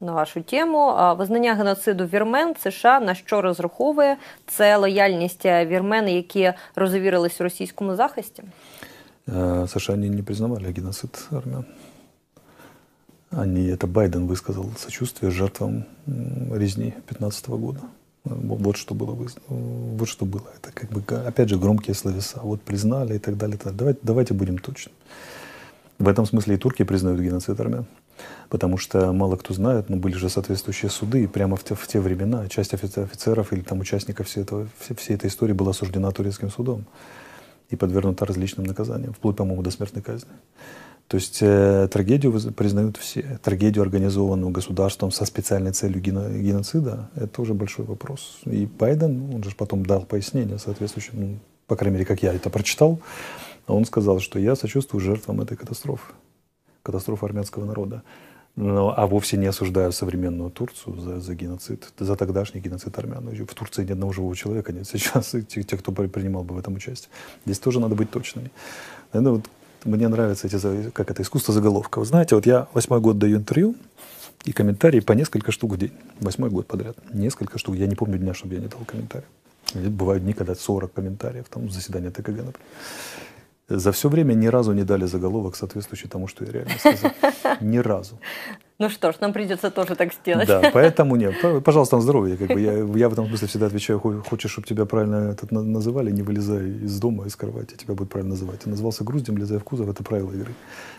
[0.00, 0.78] на вашу тему.
[0.78, 4.16] А, визнання геноциду вірмен США на що розраховує?
[4.46, 8.42] Це лояльність вірмен, які розовірились в російському захисті?
[9.26, 11.64] Э, США не, не признавали геноцид армян.
[13.30, 15.84] Они, это Байден высказал сочувствие жертвам
[16.50, 17.80] резни 15 года.
[18.25, 19.15] Вот что было,
[19.47, 20.45] вот что было.
[20.57, 22.39] Это как бы, опять же, громкие словеса.
[22.41, 23.55] Вот признали и так далее.
[23.55, 23.77] И так далее.
[23.77, 24.91] Давайте, давайте будем точны.
[25.99, 27.85] В этом смысле и турки признают геноцид армян.
[28.49, 31.87] Потому что мало кто знает, но были же соответствующие суды, и прямо в те, в
[31.87, 34.67] те времена часть офицеров или там участников всей, этого,
[34.97, 36.85] всей этой истории была осуждена турецким судом
[37.69, 40.31] и подвергнута различным наказаниям, вплоть, по-моему, до смертной казни.
[41.07, 43.39] То есть э, трагедию признают все.
[43.43, 48.39] Трагедию, организованную государством со специальной целью геноцида, это уже большой вопрос.
[48.45, 52.49] И Байден, он же потом дал пояснение соответствующее, ну, по крайней мере, как я это
[52.49, 52.99] прочитал,
[53.67, 56.13] он сказал, что я сочувствую жертвам этой катастрофы,
[56.81, 58.01] катастрофы армянского народа.
[58.55, 63.27] Но, а вовсе не осуждаю современную Турцию за, за геноцид, за тогдашний геноцид армян.
[63.27, 66.57] В Турции ни одного живого человека нет сейчас, и те, те, кто принимал бы в
[66.57, 67.09] этом участие.
[67.45, 68.51] Здесь тоже надо быть точными.
[69.11, 69.49] Это вот,
[69.85, 71.99] мне нравится эти, как это, искусство заголовка.
[71.99, 73.75] Вы знаете, вот я восьмой год даю интервью,
[74.43, 75.91] и комментарии по несколько штук в день.
[76.19, 76.95] Восьмой год подряд.
[77.13, 77.75] Несколько штук.
[77.75, 79.25] Я не помню дня, чтобы я не дал комментарий.
[79.73, 82.55] Бывают дни, когда 40 комментариев, там, заседание ТКГ, например.
[83.67, 87.11] За все время ни разу не дали заголовок, соответствующий тому, что я реально сказал.
[87.61, 88.19] Ни разу.
[88.77, 90.47] Ну что ж, нам придется тоже так сделать.
[90.47, 91.35] Да, поэтому нет.
[91.63, 92.35] Пожалуйста, на здоровье.
[92.35, 96.11] Как бы я, я в этом смысле всегда отвечаю, хочешь, чтобы тебя правильно этот называли,
[96.11, 98.61] не вылезай из дома, из кровати, тебя будут правильно называть.
[98.65, 100.53] Я назвался груздем, влезая в кузов, это правила игры.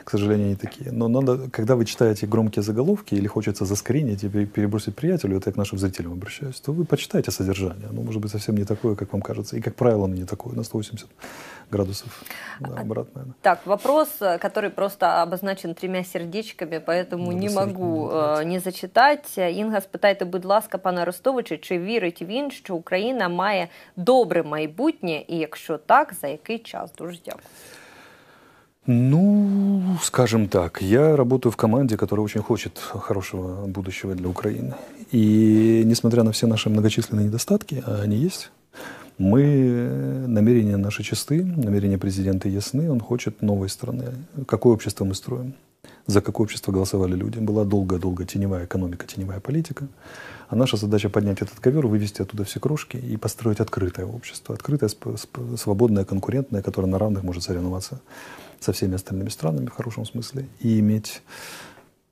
[0.04, 0.90] К сожалению, они такие.
[0.90, 5.52] Но надо, когда вы читаете громкие заголовки или хочется заскринить и перебросить приятелю, это я
[5.52, 7.88] к нашим зрителям обращаюсь, то вы почитайте содержание.
[7.90, 9.56] Оно может быть совсем не такое, как вам кажется.
[9.56, 11.06] И, как правило, оно не такое, на 180
[11.71, 12.23] градусов
[12.59, 13.25] да, а, обратно.
[13.41, 19.51] Так, вопрос, который просто обозначен тремя сердечками, поэтому не могу могу е, не зачитати.
[19.51, 25.37] Інга, спитайте, будь ласка, пана Ростовича, чи вірить він, що Україна має добре майбутнє, і
[25.37, 26.91] якщо так, за який час?
[26.97, 27.43] Дуже дякую.
[28.87, 34.73] Ну, скажем так, я работаю в команде, которая очень хочет хорошего будущего для Украины.
[35.11, 38.51] И несмотря на все наши многочисленные недостатки, а они есть,
[39.18, 44.12] мы, намерения наши чисты, намерения президента ясны, он хочет новой страны.
[44.46, 45.54] Какое общество мы строим?
[46.06, 47.38] за какое общество голосовали люди.
[47.38, 49.88] Была долго-долго теневая экономика, теневая политика.
[50.48, 54.54] А наша задача поднять этот ковер, вывести оттуда все крошки и построить открытое общество.
[54.54, 54.88] Открытое,
[55.56, 58.00] свободное, конкурентное, которое на равных может соревноваться
[58.60, 61.22] со всеми остальными странами в хорошем смысле и иметь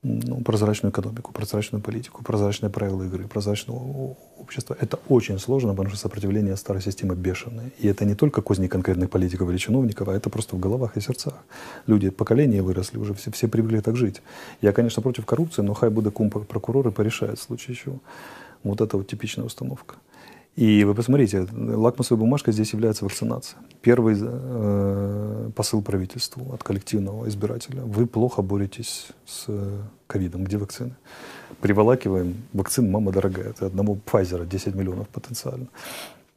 [0.05, 4.77] ну, прозрачную экономику, прозрачную политику, прозрачные правила игры, прозрачного общества.
[4.79, 7.71] Это очень сложно, потому что сопротивление старой системы бешеное.
[7.79, 11.01] И это не только козни конкретных политиков или чиновников, а это просто в головах и
[11.01, 11.35] сердцах.
[11.87, 14.23] Люди, поколения выросли, уже все, все привыкли так жить.
[14.61, 17.99] Я, конечно, против коррупции, но хай буде кум прокуроры порешают в случае чего.
[18.63, 19.97] Вот это вот типичная установка.
[20.57, 23.59] И вы посмотрите, лакмусовой бумажкой здесь является вакцинация.
[23.83, 27.83] Первый э, посыл правительству от коллективного избирателя.
[27.83, 29.49] Вы плохо боретесь с
[30.07, 30.45] ковидом.
[30.45, 30.95] Где вакцины?
[31.61, 33.51] Приволакиваем вакцин, мама дорогая.
[33.51, 35.67] Это одному Pfizer 10 миллионов потенциально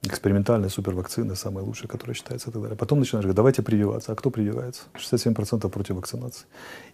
[0.03, 2.77] экспериментальные супервакцины, самые лучшие, которые считаются и так далее.
[2.77, 4.11] Потом начинаешь говорить, давайте прививаться.
[4.11, 4.83] А кто прививается?
[4.95, 6.45] 67% против вакцинации.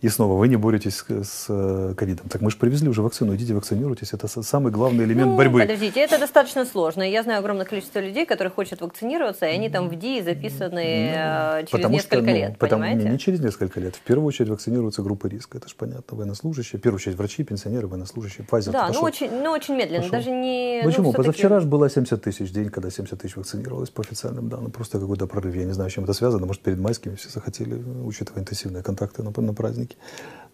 [0.01, 2.29] И снова, вы не боретесь с э, ковидом.
[2.29, 4.13] Так мы же привезли уже вакцину, идите вакцинируйтесь.
[4.13, 5.61] Это самый главный элемент ну, борьбы.
[5.61, 7.03] Подождите, это достаточно сложно.
[7.03, 11.59] Я знаю огромное количество людей, которые хотят вакцинироваться, и они там в ДИ записаны ну,
[11.59, 13.09] через потому несколько что, ну, лет, потому, понимаете?
[13.09, 13.95] Не, через несколько лет.
[13.95, 15.57] В первую очередь вакцинируются группы риска.
[15.57, 16.17] Это же понятно.
[16.17, 18.47] Военнослужащие, в первую очередь врачи, пенсионеры, военнослужащие.
[18.49, 20.03] Pfizer да, ну очень, ну очень медленно.
[20.03, 20.17] Пошел.
[20.17, 21.11] Даже не, Почему?
[21.11, 24.71] Ну, Позавчера же было 70 тысяч день, когда 70 тысяч вакцинировали планировалось по официальным данным.
[24.71, 25.55] Просто какой-то прорыв.
[25.55, 26.45] Я не знаю, с чем это связано.
[26.45, 27.75] Может, перед майскими все захотели,
[28.05, 29.97] учитывая интенсивные контакты на, на праздники.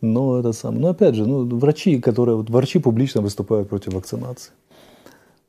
[0.01, 0.79] Но это сам.
[0.79, 4.51] Но опять же, ну, врачи, которые, вот, врачи публично выступают против вакцинации.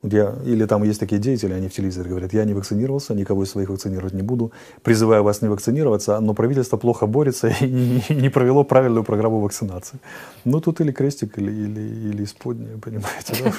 [0.02, 3.50] Я, или там есть такие деятели, они в телевизоре говорят, я не вакцинировался, никого из
[3.50, 8.28] своих вакцинировать не буду, призываю вас не вакцинироваться, но правительство плохо борется и не, не
[8.28, 9.98] провело правильную программу вакцинации.
[10.44, 13.52] Ну, тут или крестик, или, или, или исподнее, понимаете.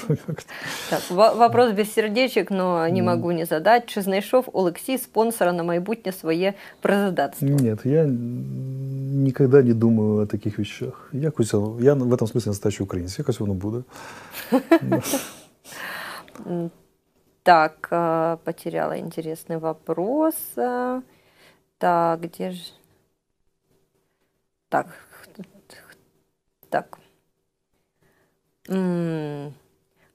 [0.89, 3.85] Так, вопрос без сердечек, но не могу не задать.
[3.85, 7.47] Чи знайшов Олексій спонсора на майбутнє своє президентство?
[7.47, 11.09] Нет, я никогда не думаю о таких вещах.
[11.11, 11.31] Я,
[11.79, 13.19] я в этом смысле настоящий украинец.
[13.19, 13.83] Якось воно буде.
[17.42, 20.34] Так, э, потеряла интересный вопрос.
[21.78, 22.62] Так, где же...
[24.68, 24.86] Так,
[26.70, 26.98] так.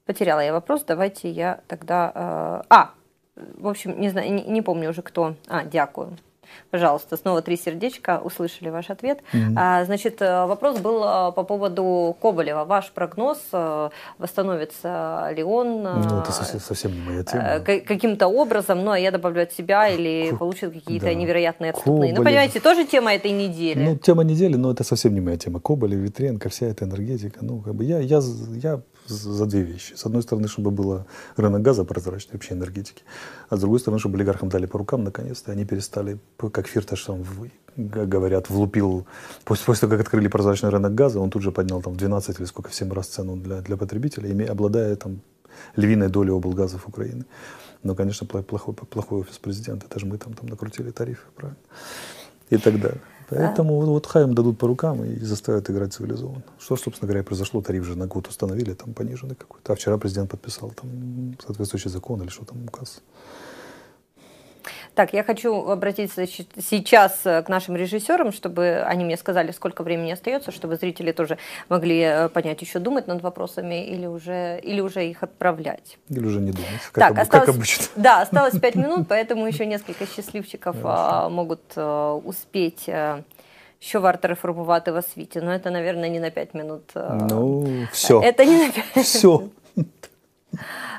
[0.06, 2.12] Потеряла я вопрос, давайте я тогда...
[2.16, 2.94] Э, а,
[3.36, 5.36] в общем, не знаю, не, помню уже кто.
[5.48, 6.18] А, дякую.
[6.72, 9.20] Пожалуйста, снова три сердечка, услышали ваш ответ.
[9.34, 9.54] Mm-hmm.
[9.56, 12.66] А, значит, э, вопрос был э, по поводу Коболева.
[12.66, 17.60] Ваш прогноз, э, восстановится ли он ну, это совсем не моя тема.
[17.60, 20.38] каким-то образом, ну, а я добавлю от себя, или К...
[20.38, 21.14] получит какие-то да.
[21.14, 22.14] невероятные отступные.
[22.14, 23.84] Ну, понимаете, тоже тема этой недели.
[23.84, 25.60] Ну, тема недели, но это совсем не моя тема.
[25.60, 27.40] Коболев, Витренко, вся эта энергетика.
[27.42, 28.22] Ну, как бы я, я,
[28.64, 29.94] я за две вещи.
[29.94, 31.06] С одной стороны, чтобы было
[31.36, 33.04] рынок газа прозрачный, вообще энергетики.
[33.50, 35.52] А с другой стороны, чтобы олигархам дали по рукам наконец-то.
[35.52, 37.24] Они перестали, как Фирташ там
[37.76, 39.06] говорят, влупил,
[39.46, 42.40] после, после того, как открыли прозрачный рынок газа, он тут же поднял там в 12
[42.40, 45.22] или сколько, в 7 раз цену для, для потребителей, имея, обладая там
[45.76, 47.26] львиной долей облгазов Украины.
[47.84, 49.86] Но, конечно, плохой, плохой офис президента.
[49.86, 51.60] Это же мы там, там накрутили тарифы, правильно?
[52.50, 53.02] И так далее.
[53.30, 56.44] Поэтому вот, вот Хайм дадут по рукам и заставят играть цивилизованно.
[56.60, 57.62] Что, собственно говоря, произошло.
[57.62, 59.74] Тариф же на год установили, там пониженный какой-то.
[59.74, 63.02] А вчера президент подписал там соответствующий закон или что там указ.
[64.98, 70.12] Так, я хочу обратиться сейчас э, к нашим режиссерам, чтобы они мне сказали, сколько времени
[70.12, 71.38] остается, чтобы зрители тоже
[71.70, 76.00] могли э, понять, еще думать над вопросами или уже, или уже их отправлять.
[76.10, 77.86] Или уже не думать, как, так, об, осталось, как обычно.
[77.96, 82.90] Да, осталось пять минут, поэтому еще несколько счастливчиков а, могут а, успеть
[83.80, 85.42] що варто реформувати в освіті.
[85.42, 86.82] Но это, наверное, не на пять минут.
[87.30, 88.22] Ну, все.
[88.22, 89.42] Это не на пять Все.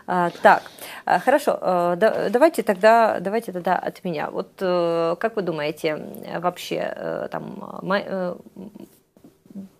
[0.07, 0.63] А, так,
[1.05, 4.31] а, хорошо, а, давайте тогда, давайте тогда от меня.
[4.31, 5.97] Вот э, как вы думаете,
[6.39, 8.37] вообще э, там э,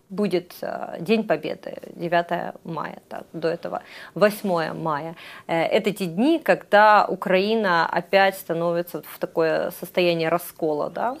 [0.09, 3.81] будет э, День Победы, 9 мая, так, до этого
[4.15, 5.15] 8 мая.
[5.47, 10.89] Э, это те дни, когда Украина опять становится в такое состояние раскола.
[10.89, 11.17] Да?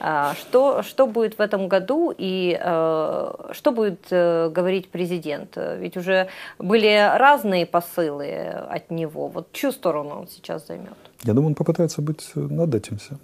[0.00, 5.56] А, что, что будет в этом году и э, что будет говорить президент?
[5.56, 6.28] Ведь уже
[6.58, 8.30] были разные посылы
[8.70, 9.28] от него.
[9.28, 10.96] Вот чью сторону он сейчас займет?
[11.24, 13.18] Я думаю, он попытается быть над этим всем.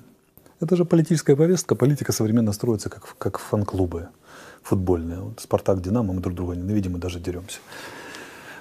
[0.60, 1.74] Это же политическая повестка.
[1.74, 4.08] Политика современно строится как, как фан-клубы
[4.62, 5.20] футбольные.
[5.20, 7.58] Вот Спартак, Динамо, мы друг друга ненавидим и даже деремся.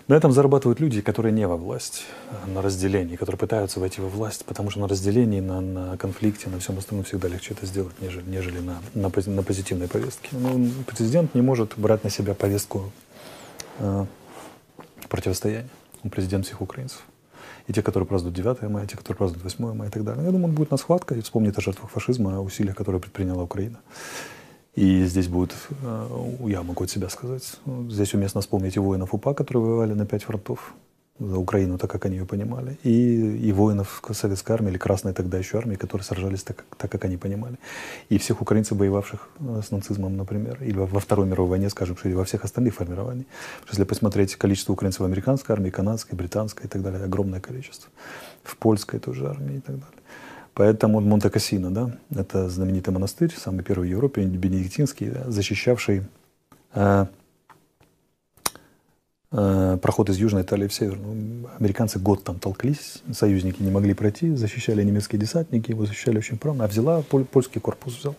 [0.10, 2.04] На этом зарабатывают люди, которые не во власть,
[2.46, 6.60] на разделении, которые пытаются войти во власть, потому что на разделении, на, на конфликте, на
[6.60, 10.28] всем остальном всегда легче это сделать, нежели, нежели на, на, на позитивной повестке.
[10.34, 12.92] Но ну, президент не может брать на себя повестку
[13.80, 14.06] э,
[15.08, 15.70] противостояния.
[16.04, 17.02] Он президент всех украинцев.
[17.68, 20.26] И те, которые празднуют 9 мая, и те, которые празднуют 8 мая и так далее.
[20.26, 23.44] Я думаю, он будет на схватка и вспомнит о жертвах фашизма, о усилиях, которые предприняла
[23.44, 23.80] Украина.
[24.76, 25.54] И здесь будет,
[25.84, 26.08] э,
[26.48, 27.60] я могу от себя сказать,
[27.90, 30.74] здесь уместно вспомнить и воинов УПА, которые воевали на пять фронтов.
[31.20, 35.38] За Украину, так как они ее понимали, и, и воинов советской армии или красной тогда
[35.38, 37.58] еще армии, которые сражались так, так, как они понимали.
[38.10, 42.14] И всех украинцев, воевавших э, с нацизмом, например, или во Второй мировой войне, скажем, или
[42.14, 43.28] во всех остальных формированиях.
[43.70, 47.92] Если посмотреть количество украинцев в американской армии, канадской, британской и так далее, огромное количество.
[48.44, 50.00] В польской тоже армии и так далее.
[50.56, 56.04] Поэтому Монте-Кассино, да, это знаменитый монастырь, самый первый в Европе, бенедиктинский, да, защищавший
[56.74, 57.06] э,
[59.34, 61.50] проход из Южной Италии в Северную.
[61.60, 66.66] Американцы год там толклись, союзники не могли пройти, защищали немецкие десантники, его защищали очень правильно.
[66.66, 68.16] А взяла, польский корпус взял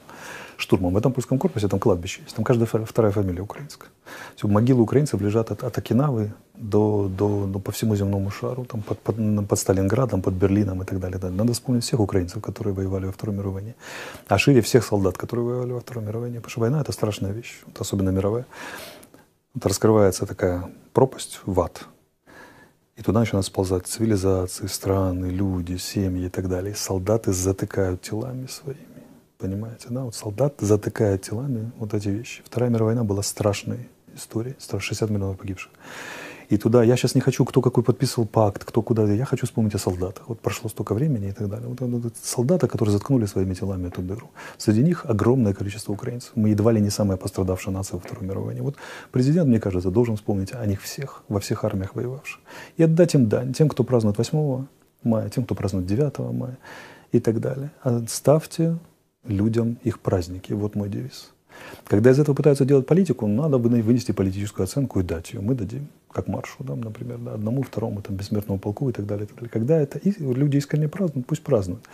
[0.56, 0.94] штурмом.
[0.94, 2.34] В этом польском корпусе там кладбище есть.
[2.34, 3.90] Там каждая вторая фамилия украинская.
[4.36, 8.82] Все, могилы украинцев лежат от, от Окинавы до, до, до по всему земному шару, там
[8.82, 9.16] под, под,
[9.48, 11.18] под Сталинградом, под Берлином и так далее.
[11.30, 13.74] Надо вспомнить всех украинцев, которые воевали во Второй мировой войне.
[14.28, 16.40] А шире всех солдат, которые воевали во Второй мировой войне.
[16.40, 18.46] Потому что война— это страшная вещь, вот особенно мировая.
[19.54, 21.86] Вот раскрывается такая пропасть в ад.
[22.96, 26.72] И туда начинают сползать цивилизации, страны, люди, семьи и так далее.
[26.72, 28.80] И солдаты затыкают телами своими.
[29.38, 30.02] Понимаете, да?
[30.02, 32.42] Вот солдат затыкает телами вот эти вещи.
[32.44, 34.56] Вторая мировая война была страшной историей.
[34.58, 35.70] 60 миллионов погибших.
[36.50, 39.74] И туда, я сейчас не хочу, кто какой подписывал пакт, кто куда, я хочу вспомнить
[39.74, 40.28] о солдатах.
[40.28, 41.68] Вот прошло столько времени и так далее.
[41.68, 44.30] Вот, вот, солдаты, которые заткнули своими телами эту дыру.
[44.58, 46.32] Среди них огромное количество украинцев.
[46.34, 48.62] Мы едва ли не самая пострадавшая нация во Второй мировой войне.
[48.62, 48.76] Вот
[49.10, 52.40] президент, мне кажется, должен вспомнить о них всех, во всех армиях воевавших.
[52.76, 54.66] И отдать им дань, тем, кто празднует 8
[55.02, 56.58] мая, тем, кто празднует 9 мая
[57.12, 57.70] и так далее.
[57.82, 58.78] Оставьте
[59.24, 60.52] людям их праздники.
[60.52, 61.30] Вот мой девиз.
[61.86, 65.40] Когда из этого пытаются делать политику, надо бы вынести политическую оценку и дать ее.
[65.40, 69.24] Мы дадим, как маршу, да, например, да, одному, второму, там, бессмертному полку и так далее.
[69.24, 69.50] И так далее.
[69.50, 71.84] Когда это и люди искренне празднуют, пусть празднуют.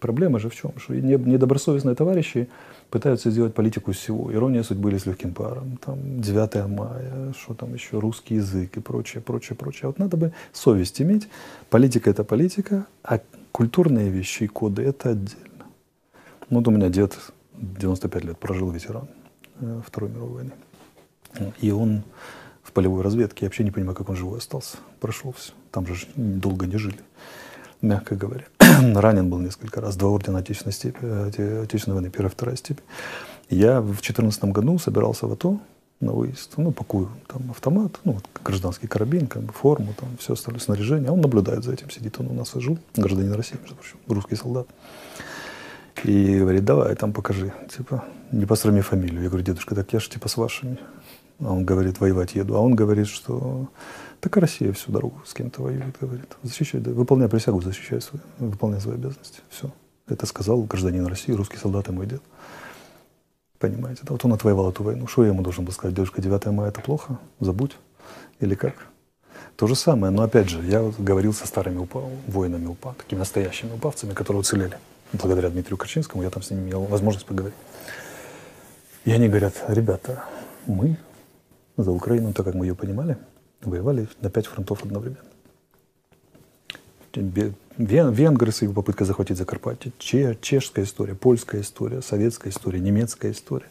[0.00, 0.72] Проблема же в чем?
[0.78, 2.48] Что недобросовестные товарищи
[2.90, 4.32] пытаются сделать политику всего.
[4.32, 8.80] Ирония судьбы или с легким паром, там, 9 мая, что там еще, русский язык и
[8.80, 9.82] прочее, прочее, прочее.
[9.84, 11.28] А вот надо бы совесть иметь.
[11.68, 13.20] Политика— это политика, а
[13.52, 15.66] культурные вещи и коды— это отдельно.
[16.48, 17.18] Вот у меня дед
[17.52, 19.08] 95 лет прожил ветеран
[19.60, 20.52] э, Второй мировой войны.
[21.60, 22.02] И он
[22.76, 24.76] полевой разведке, я вообще не понимаю, как он живой остался.
[25.00, 25.52] Прошел все.
[25.72, 27.00] Там же долго не жили,
[27.80, 28.44] мягко говоря.
[28.94, 30.98] Ранен был несколько раз, два ордена Отечественной, степи,
[31.62, 32.84] Отечественной войны, первая, вторая степень.
[33.48, 35.58] Я в 2014 году собирался в АТО
[36.00, 40.34] на выезд, ну, пакую там автомат, ну, вот, гражданский карабин, как бы, форму, там, все
[40.34, 41.10] остальное снаряжение.
[41.10, 44.66] Он наблюдает за этим, сидит, он у нас жил, гражданин России, между прочим, русский солдат.
[46.04, 49.22] И говорит, давай там покажи, типа, не посрами фамилию.
[49.22, 50.76] Я говорю, дедушка, так я же типа с вашими.
[51.40, 52.56] Он говорит, воевать еду.
[52.56, 53.68] А он говорит, что
[54.20, 56.36] так Россия всю дорогу с кем-то воюет, говорит.
[56.42, 59.40] Защищай, да, выполняй присягу, защищай свои, выполняй свои обязанности.
[59.50, 59.70] Все.
[60.08, 62.22] Это сказал гражданин России, русский солдат и мой дед.
[63.58, 64.12] Понимаете, да?
[64.12, 65.06] Вот он отвоевал эту войну.
[65.06, 65.94] Что я ему должен был сказать?
[65.94, 67.18] Дедушка, 9 мая это плохо?
[67.40, 67.76] Забудь.
[68.40, 68.74] Или как?
[69.56, 70.12] То же самое.
[70.12, 74.40] Но опять же, я вот говорил со старыми УПА, воинами УПА, такими настоящими упавцами, которые
[74.40, 74.76] уцелели
[75.12, 77.56] благодаря Дмитрию Корчинскому, я там с ними имел возможность поговорить.
[79.04, 80.24] И они говорят, ребята,
[80.66, 80.98] мы
[81.76, 83.16] за Украину, так как мы ее понимали,
[83.62, 85.20] воевали на пять фронтов одновременно.
[87.78, 93.68] Венгры с их попыткой захватить Закарпатье, чешская история, польская история, советская история, немецкая история.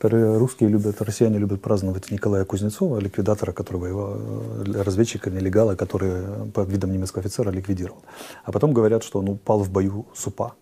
[0.00, 6.68] Русские любят, россияне любят праздновать Николая Кузнецова, ликвидатора, который воевал, э, разведчика, нелегала, который под
[6.68, 8.02] видом немецкого офицера ликвидировал.
[8.44, 10.52] А потом говорят, что он упал в бою с УПА.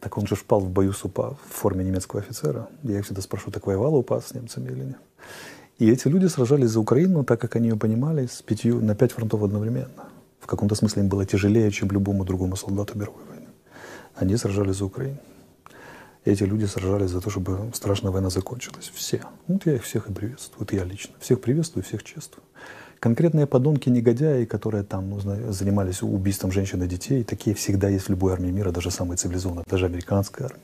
[0.00, 2.68] Так он же впал в бою с УПА в форме немецкого офицера.
[2.82, 4.98] Я их всегда спрашиваю, так воевала УПА с немцами или нет?
[5.80, 9.12] И эти люди сражались за Украину, так как они ее понимали, с пятью, на пять
[9.12, 10.10] фронтов одновременно.
[10.38, 13.46] В каком-то смысле им было тяжелее, чем любому другому солдату мировой войны.
[14.14, 15.16] Они сражались за Украину.
[16.26, 18.92] Эти люди сражались за то, чтобы страшная война закончилась.
[18.94, 19.22] Все.
[19.46, 20.58] Вот я их всех и приветствую.
[20.58, 21.14] Вот я лично.
[21.18, 22.44] Всех приветствую, всех чествую.
[22.98, 25.18] Конкретные подонки-негодяи, которые там ну,
[25.50, 29.64] занимались убийством женщин и детей, такие всегда есть в любой армии мира, даже самой цивилизованной,
[29.66, 30.62] даже американская армия.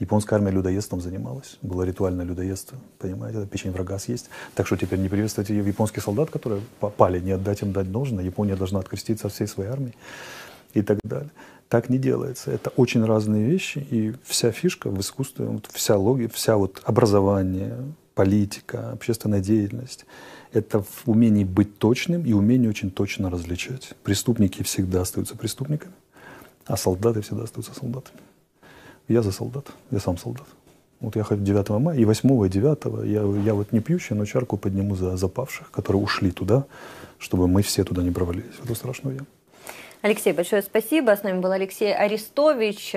[0.00, 1.58] Японская армия людоедством занималась.
[1.62, 2.78] Было ритуальное людоедство.
[2.98, 4.30] Понимаете, печень врага съесть.
[4.54, 8.24] Так что теперь не приветствовать японских солдат, которые попали, не отдать им дать должное.
[8.24, 9.94] Япония должна откреститься от всей своей армии
[10.74, 11.30] и так далее.
[11.68, 12.50] Так не делается.
[12.50, 17.76] Это очень разные вещи, и вся фишка в искусстве, вся логика, вся вот образование,
[18.14, 20.06] политика, общественная деятельность–
[20.52, 23.92] это в умении быть точным и умении очень точно различать.
[24.02, 25.92] Преступники всегда остаются преступниками,
[26.66, 28.18] а солдаты всегда остаются солдатами.
[29.08, 30.46] Я за солдат, я сам солдат.
[31.00, 34.26] Вот я хоть 9 мая, и 8 и 9 я, я вот не пьющий, но
[34.26, 36.64] чарку подниму за запавших, которые ушли туда,
[37.18, 39.26] чтобы мы все туда не провалились, в эту страшную яму.
[40.02, 41.16] Алексей, большое спасибо.
[41.16, 42.94] С нами был Алексей Арестович.